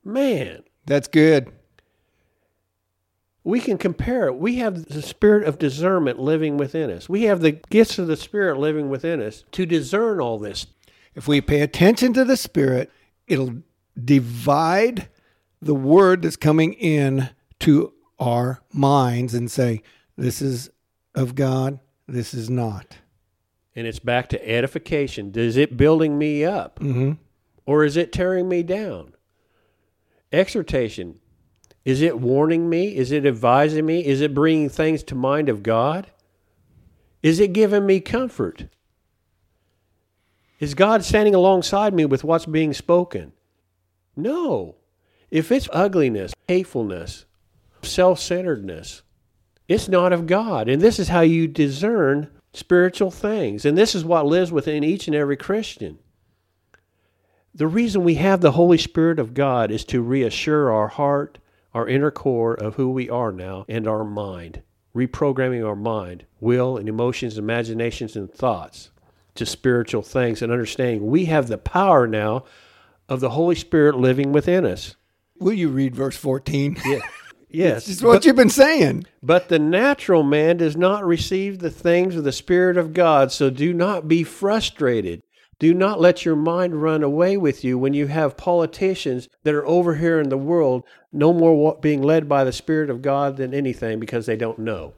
Man, 0.02 0.62
That's 0.86 1.08
good. 1.08 1.52
we 3.42 3.60
can 3.60 3.76
compare 3.76 4.28
it. 4.28 4.36
We 4.36 4.56
have 4.56 4.86
the 4.86 5.02
spirit 5.02 5.46
of 5.46 5.58
discernment 5.58 6.18
living 6.18 6.56
within 6.56 6.90
us. 6.90 7.10
We 7.10 7.24
have 7.24 7.42
the 7.42 7.52
gifts 7.52 7.98
of 7.98 8.06
the 8.06 8.16
Spirit 8.16 8.56
living 8.56 8.88
within 8.88 9.20
us 9.20 9.44
to 9.52 9.66
discern 9.66 10.18
all 10.18 10.38
this. 10.38 10.66
If 11.14 11.28
we 11.28 11.42
pay 11.42 11.60
attention 11.60 12.14
to 12.14 12.24
the 12.24 12.38
Spirit, 12.38 12.90
it'll 13.26 13.56
divide 14.02 15.08
the 15.60 15.74
word 15.74 16.22
that's 16.22 16.36
coming 16.36 16.72
in 16.74 17.30
to 17.60 17.92
our 18.18 18.60
minds 18.72 19.34
and 19.34 19.50
say, 19.50 19.82
this 20.16 20.42
is 20.42 20.70
of 21.14 21.34
God, 21.34 21.80
this 22.06 22.34
is 22.34 22.50
not. 22.50 22.98
And 23.74 23.86
it's 23.86 23.98
back 23.98 24.28
to 24.28 24.48
edification. 24.48 25.32
Is 25.34 25.56
it 25.56 25.76
building 25.76 26.18
me 26.18 26.44
up? 26.44 26.78
Mm-hmm. 26.78 27.12
or 27.66 27.84
is 27.84 27.96
it 27.96 28.12
tearing 28.12 28.48
me 28.48 28.62
down? 28.62 29.14
Exhortation. 30.32 31.18
Is 31.84 32.00
it 32.00 32.18
warning 32.20 32.68
me? 32.68 32.96
Is 32.96 33.12
it 33.12 33.26
advising 33.26 33.86
me? 33.86 34.04
Is 34.04 34.20
it 34.20 34.34
bringing 34.34 34.68
things 34.68 35.02
to 35.04 35.14
mind 35.14 35.48
of 35.48 35.62
God? 35.62 36.10
Is 37.22 37.40
it 37.40 37.52
giving 37.52 37.86
me 37.86 38.00
comfort? 38.00 38.66
Is 40.60 40.74
God 40.74 41.04
standing 41.04 41.34
alongside 41.34 41.94
me 41.94 42.04
with 42.04 42.24
what's 42.24 42.46
being 42.46 42.72
spoken? 42.72 43.32
No. 44.16 44.76
If 45.30 45.50
it's 45.50 45.68
ugliness, 45.72 46.32
hatefulness, 46.48 47.24
self 47.82 48.20
centeredness, 48.20 49.02
it's 49.68 49.88
not 49.88 50.12
of 50.12 50.26
God. 50.26 50.68
And 50.68 50.80
this 50.80 50.98
is 50.98 51.08
how 51.08 51.22
you 51.22 51.48
discern 51.48 52.30
spiritual 52.52 53.10
things. 53.10 53.64
And 53.64 53.76
this 53.76 53.94
is 53.94 54.04
what 54.04 54.26
lives 54.26 54.52
within 54.52 54.84
each 54.84 55.06
and 55.06 55.16
every 55.16 55.36
Christian. 55.36 55.98
The 57.54 57.66
reason 57.66 58.04
we 58.04 58.14
have 58.16 58.40
the 58.40 58.52
Holy 58.52 58.78
Spirit 58.78 59.18
of 59.18 59.34
God 59.34 59.70
is 59.70 59.84
to 59.86 60.02
reassure 60.02 60.72
our 60.72 60.88
heart, 60.88 61.38
our 61.72 61.88
inner 61.88 62.10
core 62.10 62.54
of 62.54 62.74
who 62.74 62.90
we 62.90 63.08
are 63.08 63.32
now, 63.32 63.64
and 63.68 63.86
our 63.86 64.04
mind 64.04 64.62
reprogramming 64.94 65.66
our 65.66 65.76
mind, 65.76 66.24
will, 66.40 66.76
and 66.76 66.88
emotions, 66.88 67.36
imaginations, 67.36 68.16
and 68.16 68.32
thoughts 68.32 68.90
to 69.34 69.44
spiritual 69.44 70.02
things 70.02 70.40
and 70.40 70.52
understanding 70.52 71.06
we 71.06 71.24
have 71.24 71.48
the 71.48 71.58
power 71.58 72.06
now 72.06 72.44
of 73.08 73.20
the 73.20 73.30
Holy 73.30 73.54
Spirit 73.54 73.96
living 73.96 74.32
within 74.32 74.64
us. 74.64 74.96
Will 75.38 75.52
you 75.52 75.68
read 75.68 75.94
verse 75.94 76.16
14? 76.16 76.78
Yeah. 76.84 76.98
Yes. 77.54 77.88
It's 77.88 78.02
what 78.02 78.14
but, 78.14 78.24
you've 78.24 78.34
been 78.34 78.50
saying. 78.50 79.06
but 79.22 79.48
the 79.48 79.60
natural 79.60 80.24
man 80.24 80.56
does 80.56 80.76
not 80.76 81.06
receive 81.06 81.60
the 81.60 81.70
things 81.70 82.16
of 82.16 82.24
the 82.24 82.32
Spirit 82.32 82.76
of 82.76 82.92
God, 82.92 83.30
so 83.30 83.48
do 83.48 83.72
not 83.72 84.08
be 84.08 84.24
frustrated. 84.24 85.22
Do 85.60 85.72
not 85.72 86.00
let 86.00 86.24
your 86.24 86.34
mind 86.34 86.82
run 86.82 87.04
away 87.04 87.36
with 87.36 87.62
you 87.62 87.78
when 87.78 87.94
you 87.94 88.08
have 88.08 88.36
politicians 88.36 89.28
that 89.44 89.54
are 89.54 89.64
over 89.66 89.94
here 89.94 90.18
in 90.18 90.30
the 90.30 90.36
world 90.36 90.82
no 91.12 91.32
more 91.32 91.78
being 91.80 92.02
led 92.02 92.28
by 92.28 92.42
the 92.42 92.50
Spirit 92.52 92.90
of 92.90 93.02
God 93.02 93.36
than 93.36 93.54
anything 93.54 94.00
because 94.00 94.26
they 94.26 94.36
don't 94.36 94.58
know. 94.58 94.94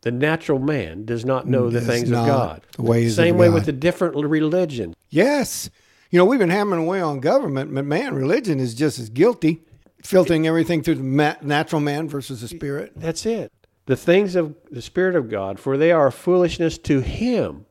The 0.00 0.10
natural 0.10 0.58
man 0.58 1.04
does 1.04 1.24
not 1.24 1.46
know 1.46 1.64
mm, 1.64 1.72
the 1.72 1.80
Does 1.80 1.86
things 1.86 2.08
of 2.10 2.26
God. 2.26 2.62
the 2.76 2.82
ways 2.82 3.16
Same 3.16 3.34
of 3.34 3.40
way 3.40 3.48
God. 3.48 3.54
with 3.54 3.66
the 3.66 3.72
different 3.72 4.16
religion. 4.16 4.94
Yes. 5.10 5.68
You 6.14 6.18
know, 6.18 6.26
we've 6.26 6.38
been 6.38 6.48
hammering 6.48 6.84
away 6.84 7.00
on 7.00 7.18
government, 7.18 7.74
but 7.74 7.84
man, 7.84 8.14
religion 8.14 8.60
is 8.60 8.72
just 8.72 9.00
as 9.00 9.08
guilty, 9.08 9.64
filtering 10.04 10.46
everything 10.46 10.80
through 10.80 10.94
the 10.94 11.36
natural 11.42 11.80
man 11.80 12.08
versus 12.08 12.40
the 12.40 12.46
spirit. 12.46 12.92
That's 12.94 13.26
it. 13.26 13.50
The 13.86 13.96
things 13.96 14.36
of 14.36 14.54
the 14.70 14.80
Spirit 14.80 15.16
of 15.16 15.28
God, 15.28 15.58
for 15.58 15.76
they 15.76 15.90
are 15.90 16.12
foolishness 16.12 16.78
to 16.78 17.00
Him. 17.00 17.66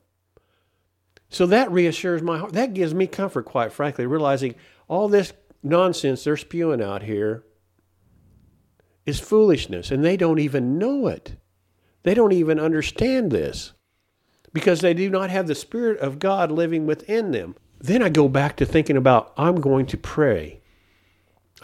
So 1.29 1.45
that 1.45 1.71
reassures 1.71 2.21
my 2.21 2.37
heart. 2.37 2.51
That 2.51 2.73
gives 2.73 2.93
me 2.93 3.07
comfort, 3.07 3.45
quite 3.45 3.71
frankly, 3.71 4.05
realizing 4.05 4.55
all 4.89 5.07
this 5.07 5.31
nonsense 5.63 6.25
they're 6.25 6.35
spewing 6.35 6.81
out 6.81 7.03
here 7.03 7.45
is 9.05 9.21
foolishness, 9.21 9.89
and 9.89 10.03
they 10.03 10.17
don't 10.17 10.39
even 10.39 10.77
know 10.77 11.07
it. 11.07 11.37
They 12.03 12.13
don't 12.13 12.33
even 12.33 12.59
understand 12.59 13.31
this 13.31 13.71
because 14.51 14.81
they 14.81 14.93
do 14.93 15.09
not 15.09 15.29
have 15.29 15.47
the 15.47 15.55
Spirit 15.55 15.97
of 15.99 16.19
God 16.19 16.51
living 16.51 16.85
within 16.85 17.31
them. 17.31 17.55
Then 17.83 18.01
I 18.01 18.07
go 18.07 18.29
back 18.29 18.55
to 18.55 18.65
thinking 18.65 18.95
about 18.95 19.33
I'm 19.35 19.55
going 19.55 19.85
to 19.87 19.97
pray. 19.97 20.61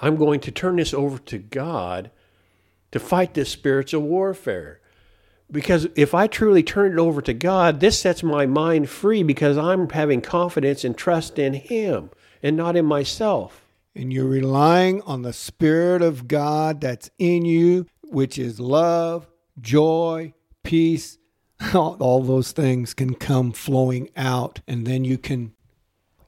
I'm 0.01 0.17
going 0.17 0.41
to 0.41 0.51
turn 0.51 0.75
this 0.75 0.93
over 0.93 1.17
to 1.17 1.37
God 1.37 2.11
to 2.91 2.99
fight 2.99 3.33
this 3.33 3.49
spiritual 3.49 4.01
warfare. 4.01 4.81
Because 5.49 5.87
if 5.95 6.13
I 6.13 6.27
truly 6.27 6.61
turn 6.61 6.91
it 6.91 6.99
over 6.99 7.21
to 7.21 7.33
God, 7.33 7.79
this 7.79 7.99
sets 7.99 8.21
my 8.21 8.45
mind 8.45 8.89
free 8.89 9.23
because 9.23 9.57
I'm 9.57 9.89
having 9.89 10.19
confidence 10.19 10.83
and 10.83 10.95
trust 10.95 11.39
in 11.39 11.53
Him 11.53 12.11
and 12.43 12.57
not 12.57 12.75
in 12.75 12.85
myself. 12.85 13.65
And 13.95 14.11
you're 14.11 14.25
relying 14.25 15.01
on 15.03 15.21
the 15.21 15.33
Spirit 15.33 16.01
of 16.01 16.27
God 16.27 16.81
that's 16.81 17.09
in 17.17 17.45
you, 17.45 17.87
which 18.03 18.37
is 18.37 18.59
love, 18.59 19.25
joy, 19.59 20.33
peace. 20.63 21.17
All, 21.73 22.21
those 22.21 22.51
things 22.51 22.93
can 22.93 23.15
come 23.15 23.51
flowing 23.53 24.09
out, 24.15 24.59
and 24.67 24.85
then 24.85 25.03
you 25.03 25.17
can 25.17 25.53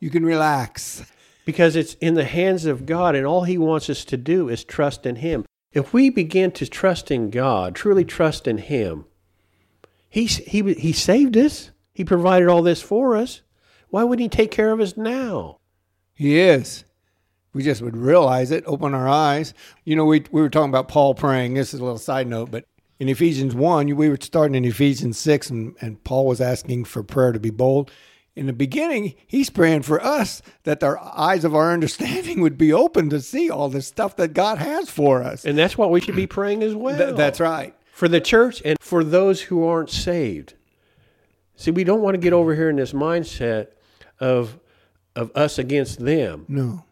you 0.02 0.10
can 0.10 0.26
relax. 0.26 1.06
Because 1.46 1.78
it's 1.78 1.94
in 1.96 2.16
the 2.16 2.26
hands 2.26 2.66
of 2.66 2.86
God, 2.86 3.16
and 3.16 3.26
all 3.26 3.44
He 3.44 3.58
wants 3.58 3.90
us 3.90 4.04
to 4.06 4.18
do 4.18 4.50
is 4.50 4.66
trust 4.66 5.06
in 5.06 5.18
Him. 5.18 5.46
If 5.72 5.94
we 5.94 6.10
begin 6.10 6.52
to 6.52 6.68
trust 6.68 7.10
in 7.10 7.30
God, 7.30 7.76
truly 7.76 8.04
trust 8.04 8.48
in 8.48 8.58
Him, 8.58 9.06
He, 10.10 10.26
he, 10.26 10.74
he 10.74 10.92
saved 10.92 11.38
us, 11.38 11.72
He 11.94 12.04
provided 12.04 12.50
all 12.50 12.62
this 12.62 12.82
for 12.82 13.16
us. 13.16 13.42
Why 13.90 14.04
wouldn't 14.04 14.34
He 14.34 14.38
take 14.38 14.52
care 14.52 14.72
of 14.72 14.82
us 14.82 14.98
now? 14.98 15.58
He 16.14 16.40
is. 16.40 16.84
We 17.54 17.64
just 17.64 17.82
would 17.82 17.98
realize 17.98 18.52
it, 18.52 18.64
open 18.66 18.94
our 18.94 19.10
eyes. 19.10 19.54
You 19.84 19.96
know, 19.96 20.06
we, 20.06 20.24
we 20.32 20.42
were 20.42 20.50
talking 20.50 20.70
about 20.70 20.88
Paul 20.88 21.16
praying. 21.16 21.54
This 21.54 21.74
is 21.74 21.80
a 21.80 21.84
little 21.84 21.98
side 21.98 22.28
note, 22.28 22.52
but 22.52 22.66
in 23.00 23.10
Ephesians 23.10 23.56
1, 23.56 23.96
we 23.96 24.10
were 24.10 24.18
starting 24.22 24.56
in 24.56 24.64
Ephesians 24.64 25.18
6, 25.18 25.50
and, 25.50 25.76
and 25.82 26.04
Paul 26.04 26.28
was 26.28 26.40
asking 26.40 26.86
for 26.86 27.04
prayer 27.04 27.32
to 27.32 27.40
be 27.40 27.50
bold. 27.50 27.92
In 28.36 28.46
the 28.46 28.54
beginning, 28.54 29.16
he's 29.28 29.50
praying 29.50 29.82
for 29.82 30.02
us 30.02 30.42
that 30.64 30.84
our 30.84 30.98
eyes 31.00 31.44
of 31.44 31.54
our 31.54 31.74
understanding 31.74 32.42
would 32.42 32.58
be 32.58 32.72
open 32.72 33.10
to 33.10 33.20
see 33.20 33.50
all 33.50 33.70
the 33.70 33.82
stuff 33.82 34.16
that 34.16 34.34
God 34.34 34.58
has 34.58 34.90
for 34.90 35.22
us. 35.22 35.44
And 35.44 35.58
that's 35.58 35.78
what 35.78 35.92
we 35.92 36.00
should 36.00 36.16
be 36.16 36.28
praying 36.28 36.64
as 36.64 36.74
well. 36.74 36.98
Th- 36.98 37.16
that's 37.16 37.40
right. 37.40 37.76
For 37.92 38.08
the 38.08 38.22
church 38.22 38.62
and 38.64 38.78
for 38.80 39.04
those 39.04 39.42
who 39.42 39.66
aren't 39.66 39.90
saved. 39.90 40.54
See, 41.56 41.72
we 41.72 41.84
don't 41.84 42.02
want 42.02 42.16
to 42.16 42.20
get 42.20 42.34
over 42.34 42.56
here 42.56 42.70
in 42.70 42.78
this 42.78 42.94
mindset 42.94 43.68
of 44.20 44.58
of 45.16 45.30
us 45.36 45.60
against 45.60 46.00
them. 46.00 46.46
No. 46.48 46.86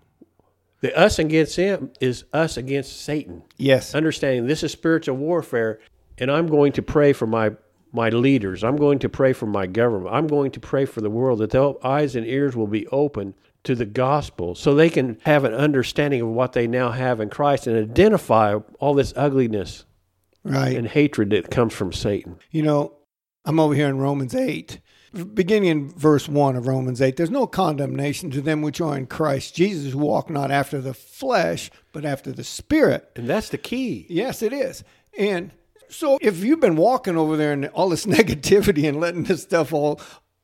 The 0.82 0.96
us 0.98 1.20
against 1.20 1.56
them 1.56 1.92
is 2.00 2.26
us 2.34 2.58
against 2.58 3.02
Satan. 3.02 3.44
Yes. 3.58 3.96
Understanding 3.96 4.46
this 4.46 4.62
is 4.62 4.72
spiritual 4.72 5.16
warfare, 5.16 5.80
and 6.18 6.30
I'm 6.30 6.48
going 6.48 6.74
to 6.74 6.82
pray 6.82 7.14
for 7.14 7.26
my 7.26 7.52
my 7.92 8.10
leaders. 8.10 8.64
I'm 8.64 8.76
going 8.76 9.00
to 9.00 9.10
pray 9.10 9.34
for 9.34 9.46
my 9.46 9.66
government. 9.68 10.14
I'm 10.14 10.28
going 10.28 10.52
to 10.52 10.60
pray 10.60 10.86
for 10.86 11.02
the 11.02 11.10
world 11.10 11.40
that 11.40 11.50
their 11.52 11.74
eyes 11.86 12.16
and 12.16 12.26
ears 12.26 12.56
will 12.56 12.68
be 12.68 12.88
open 12.88 13.34
to 13.64 13.76
the 13.76 13.86
gospel 13.86 14.56
so 14.56 14.74
they 14.74 14.90
can 14.90 15.18
have 15.24 15.44
an 15.44 15.54
understanding 15.54 16.22
of 16.22 16.28
what 16.30 16.54
they 16.54 16.68
now 16.68 16.92
have 16.92 17.20
in 17.20 17.30
Christ 17.30 17.68
and 17.68 17.78
identify 17.78 18.56
all 18.80 18.94
this 18.94 19.14
ugliness 19.16 19.86
Right. 20.44 20.76
and 20.78 20.88
hatred 20.88 21.32
that 21.32 21.52
comes 21.52 21.74
from 21.74 21.92
Satan. 21.92 22.38
You 22.52 22.64
know, 22.64 22.94
I'm 23.44 23.60
over 23.60 23.74
here 23.76 23.90
in 23.90 23.98
Romans 23.98 24.34
8, 24.34 24.80
beginning 25.34 25.70
in 25.70 25.90
verse 25.90 26.30
1 26.30 26.56
of 26.56 26.68
Romans 26.68 27.02
8. 27.02 27.18
There's 27.18 27.30
no 27.30 27.46
condemnation 27.48 28.32
to 28.32 28.42
them 28.42 28.62
which 28.62 28.80
are 28.80 28.96
in 28.98 29.08
Christ 29.08 29.56
Jesus, 29.56 29.92
who 29.92 30.00
walk 30.00 30.30
not 30.30 30.52
after 30.52 30.80
the 30.80 30.94
flesh, 30.94 31.70
but 31.92 32.06
after 32.06 32.32
the 32.32 32.44
Spirit. 32.46 33.10
And 33.18 33.28
that's 33.28 33.50
the 33.50 33.58
key. 33.58 34.06
Yes, 34.10 34.42
it 34.42 34.54
is. 34.54 34.84
And 35.18 35.52
so 35.90 36.18
if 36.22 36.44
you've 36.44 36.60
been 36.60 36.76
walking 36.76 37.18
over 37.18 37.36
there 37.38 37.52
and 37.54 37.68
all 37.68 37.90
this 37.90 38.06
negativity 38.18 38.88
and 38.88 39.00
letting 39.00 39.24
this 39.24 39.44
stuff 39.44 39.74
all 39.74 40.00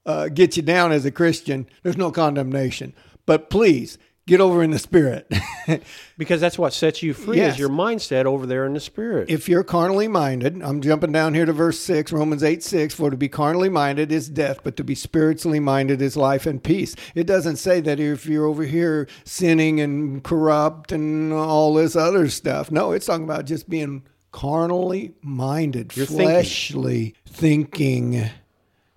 uh, 0.05 0.27
get 0.29 0.55
you 0.57 0.63
down 0.63 0.91
as 0.91 1.05
a 1.05 1.11
Christian, 1.11 1.67
there's 1.83 1.97
no 1.97 2.11
condemnation. 2.11 2.93
But 3.25 3.49
please 3.49 3.97
get 4.27 4.39
over 4.41 4.61
in 4.63 4.71
the 4.71 4.79
Spirit. 4.79 5.31
Because 6.17 6.39
that's 6.39 6.57
what 6.57 6.71
sets 6.73 7.03
you 7.03 7.13
free 7.13 7.37
Yes. 7.37 7.55
is 7.55 7.59
your 7.59 7.69
mindset 7.69 8.23
over 8.25 8.45
there 8.45 8.65
in 8.65 8.73
the 8.73 8.79
spirit. 8.79 9.29
if 9.29 9.49
you're 9.49 9.65
carnally 9.65 10.07
minded, 10.07 10.61
I'm 10.61 10.79
jumping 10.79 11.11
down 11.11 11.33
here 11.33 11.45
to 11.45 11.51
verse 11.51 11.79
6, 11.81 12.13
Romans 12.13 12.41
8 12.43 12.63
6, 12.63 12.93
for 12.93 13.09
to 13.09 13.17
be 13.17 13.27
carnally 13.27 13.67
minded 13.67 14.11
is 14.13 14.29
death, 14.29 14.59
but 14.63 14.77
to 14.77 14.83
be 14.85 14.95
spiritually 14.95 15.59
minded 15.59 16.01
is 16.01 16.15
life 16.15 16.45
and 16.45 16.63
peace. 16.63 16.95
It 17.15 17.27
doesn't 17.27 17.57
say 17.57 17.81
that 17.81 17.99
if 17.99 18.25
you're 18.27 18.45
over 18.45 18.63
here 18.63 19.07
sinning 19.25 19.81
and 19.81 20.23
corrupt 20.23 20.91
and 20.93 21.33
all 21.33 21.73
this 21.73 21.95
other 21.97 22.29
stuff. 22.29 22.71
No, 22.71 22.93
it's 22.93 23.07
talking 23.07 23.25
about 23.25 23.45
just 23.45 23.69
being 23.69 24.03
carnally 24.35 25.13
minded, 25.21 25.95
You're 25.95 26.05
thinking. 26.05 26.27
fleshly 26.27 27.15
thinking, 27.25 28.29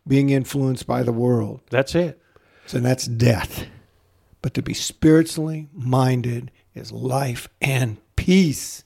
being 0.05 0.31
influenced 0.31 0.85
by 0.85 1.05
the 1.05 1.13
world. 1.13 1.61
that's 1.71 1.95
it. 1.95 2.21
So 2.67 2.81
that's 2.81 3.07
death. 3.07 3.67
But 4.43 4.55
to 4.55 4.63
be 4.63 4.75
spiritually 4.75 5.69
minded 5.73 6.51
is 6.75 6.91
life 6.91 7.49
and 7.61 7.99
peace. 8.17 8.83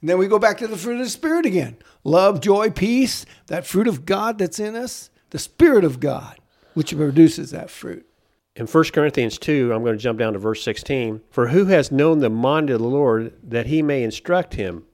And 0.00 0.08
then 0.08 0.16
we 0.16 0.26
go 0.26 0.38
back 0.38 0.56
to 0.58 0.66
the 0.66 0.76
fruit 0.78 1.00
of 1.00 1.04
the 1.04 1.10
Spirit 1.10 1.44
again 1.44 1.76
love, 2.02 2.40
joy, 2.40 2.70
peace, 2.70 3.26
that 3.48 3.66
fruit 3.66 3.86
of 3.86 4.06
God 4.06 4.38
that's 4.38 4.58
in 4.58 4.74
us, 4.74 5.10
the 5.30 5.38
Spirit 5.38 5.84
of 5.84 6.00
God, 6.00 6.38
which 6.72 6.96
produces 6.96 7.50
that 7.50 7.68
fruit. 7.68 8.06
In 8.56 8.66
1 8.66 8.84
Corinthians 8.94 9.36
2, 9.36 9.70
I'm 9.72 9.82
going 9.84 9.98
to 9.98 10.02
jump 10.02 10.18
down 10.18 10.32
to 10.32 10.38
verse 10.38 10.62
16. 10.62 11.20
For 11.30 11.48
who 11.48 11.66
has 11.66 11.92
known 11.92 12.20
the 12.20 12.30
mind 12.30 12.70
of 12.70 12.80
the 12.80 12.88
Lord 12.88 13.34
that 13.42 13.66
he 13.66 13.82
may 13.82 14.02
instruct 14.02 14.54
him? 14.54 14.84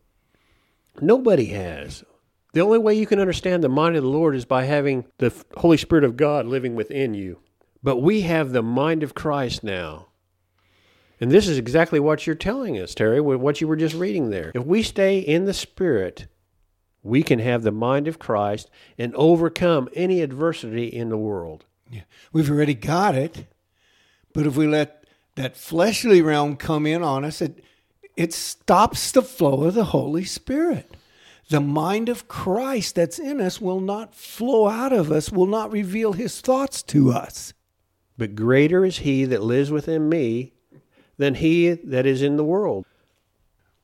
Nobody 1.00 1.46
has. 1.46 2.04
The 2.52 2.61
only 2.61 2.78
way 2.78 2.94
you 2.94 3.06
can 3.06 3.20
understand 3.20 3.62
the 3.62 3.68
mind 3.68 3.96
of 3.96 4.02
the 4.02 4.09
Lord 4.09 4.35
is 4.35 4.44
by 4.44 4.64
having 4.64 5.04
the 5.18 5.32
Holy 5.56 5.76
Spirit 5.76 6.04
of 6.04 6.16
God 6.16 6.46
living 6.46 6.74
within 6.74 7.12
you. 7.14 7.40
But 7.82 7.98
we 7.98 8.22
have 8.22 8.52
the 8.52 8.62
mind 8.62 9.02
of 9.02 9.14
Christ 9.14 9.62
now. 9.62 10.09
And 11.20 11.30
this 11.30 11.48
is 11.48 11.59
exactly 11.59 12.00
what 12.00 12.26
you're 12.26 12.35
telling 12.37 12.78
us, 12.78 12.94
Terry, 12.94 13.20
with 13.20 13.40
what 13.40 13.61
you 13.61 13.68
were 13.68 13.76
just 13.76 13.94
reading 13.94 14.30
there. 14.30 14.52
If 14.54 14.64
we 14.64 14.82
stay 14.82 15.18
in 15.18 15.44
the 15.44 15.54
Spirit, 15.54 16.26
we 17.02 17.22
can 17.22 17.38
have 17.38 17.62
the 17.62 17.72
mind 17.72 18.09
of 18.09 18.18
Christ 18.18 18.70
and 18.98 19.14
overcome 19.14 19.88
any 19.94 20.20
adversity 20.20 20.87
in 20.87 21.09
the 21.09 21.16
world. 21.16 21.64
Yeah. 21.90 22.02
We've 22.32 22.50
already 22.50 22.74
got 22.74 23.14
it. 23.14 23.46
But 24.32 24.46
if 24.46 24.56
we 24.56 24.66
let 24.66 25.04
that 25.37 25.56
fleshly 25.56 26.20
realm 26.20 26.56
come 26.56 26.87
in 26.87 27.02
on 27.02 27.24
us, 27.24 27.40
it, 27.40 27.62
it 28.16 28.33
stops 28.33 29.12
the 29.12 29.22
flow 29.22 29.64
of 29.64 29.74
the 29.74 29.85
Holy 29.85 30.24
Spirit. 30.24 30.96
The 31.48 31.61
mind 31.61 32.09
of 32.09 32.26
Christ 32.26 32.96
that's 32.96 33.18
in 33.18 33.40
us 33.40 33.61
will 33.61 33.81
not 33.81 34.14
flow 34.14 34.68
out 34.68 34.92
of 34.92 35.12
us, 35.12 35.31
will 35.31 35.46
not 35.46 35.70
reveal 35.70 36.12
his 36.12 36.40
thoughts 36.40 36.83
to 36.85 37.12
us. 37.12 37.52
But 38.18 38.35
greater 38.35 38.85
is 38.85 38.98
he 38.98 39.24
that 39.26 39.42
lives 39.42 39.70
within 39.70 40.09
me 40.09 40.55
than 41.18 41.35
he 41.37 41.70
that 41.70 42.07
is 42.07 42.22
in 42.22 42.37
the 42.37 42.44
world. 42.44 42.85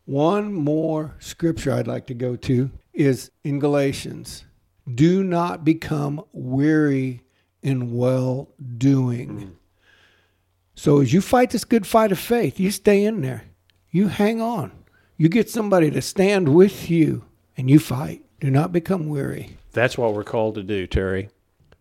One 0.06 0.52
more 0.52 1.14
scripture 1.20 1.72
I'd 1.72 1.86
like 1.86 2.06
to 2.08 2.14
go 2.14 2.34
to 2.36 2.70
is 2.92 3.30
in 3.44 3.60
Galatians. 3.60 4.44
Do 4.92 5.22
not 5.22 5.64
become 5.64 6.24
weary 6.32 7.22
in 7.62 7.94
well 7.94 8.48
doing. 8.78 9.56
So 10.74 11.00
as 11.00 11.12
you 11.12 11.20
fight 11.20 11.50
this 11.50 11.64
good 11.64 11.86
fight 11.86 12.10
of 12.10 12.18
faith, 12.18 12.58
you 12.58 12.70
stay 12.72 13.04
in 13.04 13.20
there. 13.20 13.44
You 13.94 14.08
hang 14.08 14.40
on. 14.40 14.72
You 15.18 15.28
get 15.28 15.50
somebody 15.50 15.90
to 15.90 16.00
stand 16.00 16.48
with 16.48 16.90
you 16.90 17.26
and 17.58 17.68
you 17.68 17.78
fight. 17.78 18.24
Do 18.40 18.50
not 18.50 18.72
become 18.72 19.06
weary. 19.06 19.58
That's 19.72 19.98
what 19.98 20.14
we're 20.14 20.24
called 20.24 20.54
to 20.54 20.62
do, 20.62 20.86
Terry. 20.86 21.28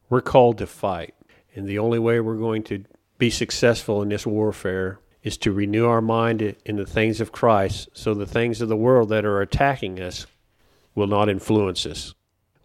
We're 0.09 0.19
called 0.19 0.57
to 0.57 0.67
fight. 0.67 1.15
And 1.55 1.65
the 1.65 1.79
only 1.79 1.99
way 1.99 2.19
we're 2.19 2.35
going 2.35 2.63
to 2.63 2.83
be 3.17 3.29
successful 3.29 4.01
in 4.01 4.09
this 4.09 4.27
warfare 4.27 4.99
is 5.23 5.37
to 5.37 5.53
renew 5.53 5.87
our 5.87 6.01
mind 6.01 6.41
in 6.65 6.75
the 6.75 6.85
things 6.85 7.21
of 7.21 7.31
Christ 7.31 7.87
so 7.93 8.13
the 8.13 8.25
things 8.25 8.59
of 8.59 8.67
the 8.67 8.75
world 8.75 9.07
that 9.07 9.23
are 9.23 9.39
attacking 9.39 10.01
us 10.01 10.27
will 10.95 11.07
not 11.07 11.29
influence 11.29 11.85
us. 11.85 12.13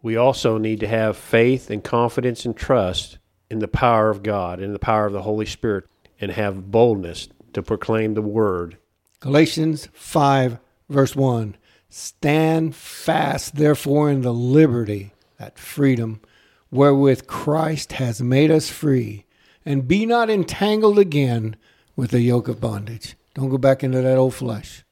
We 0.02 0.16
also 0.16 0.58
need 0.58 0.80
to 0.80 0.88
have 0.88 1.16
faith 1.16 1.70
and 1.70 1.84
confidence 1.84 2.44
and 2.44 2.56
trust 2.56 3.18
in 3.48 3.60
the 3.60 3.68
power 3.68 4.10
of 4.10 4.24
God, 4.24 4.60
in 4.60 4.72
the 4.72 4.80
power 4.80 5.06
of 5.06 5.12
the 5.12 5.22
Holy 5.22 5.46
Spirit, 5.46 5.84
and 6.20 6.32
have 6.32 6.72
boldness 6.72 7.28
to 7.52 7.62
proclaim 7.62 8.14
the 8.14 8.22
word. 8.22 8.78
Galatians 9.20 9.88
5, 9.94 10.58
verse 10.88 11.16
1 11.16 11.56
Stand 11.88 12.74
fast, 12.74 13.56
therefore, 13.56 14.10
in 14.10 14.20
the 14.20 14.32
liberty, 14.32 15.12
that 15.38 15.58
freedom, 15.58 16.20
wherewith 16.70 17.26
Christ 17.26 17.92
has 17.92 18.20
made 18.20 18.50
us 18.50 18.68
free, 18.68 19.24
and 19.64 19.88
be 19.88 20.04
not 20.04 20.28
entangled 20.28 20.98
again 20.98 21.56
with 21.94 22.10
the 22.10 22.20
yoke 22.20 22.48
of 22.48 22.60
bondage. 22.60 23.16
Don't 23.34 23.48
go 23.48 23.58
back 23.58 23.82
into 23.82 24.02
that 24.02 24.18
old 24.18 24.34
flesh. 24.34 24.84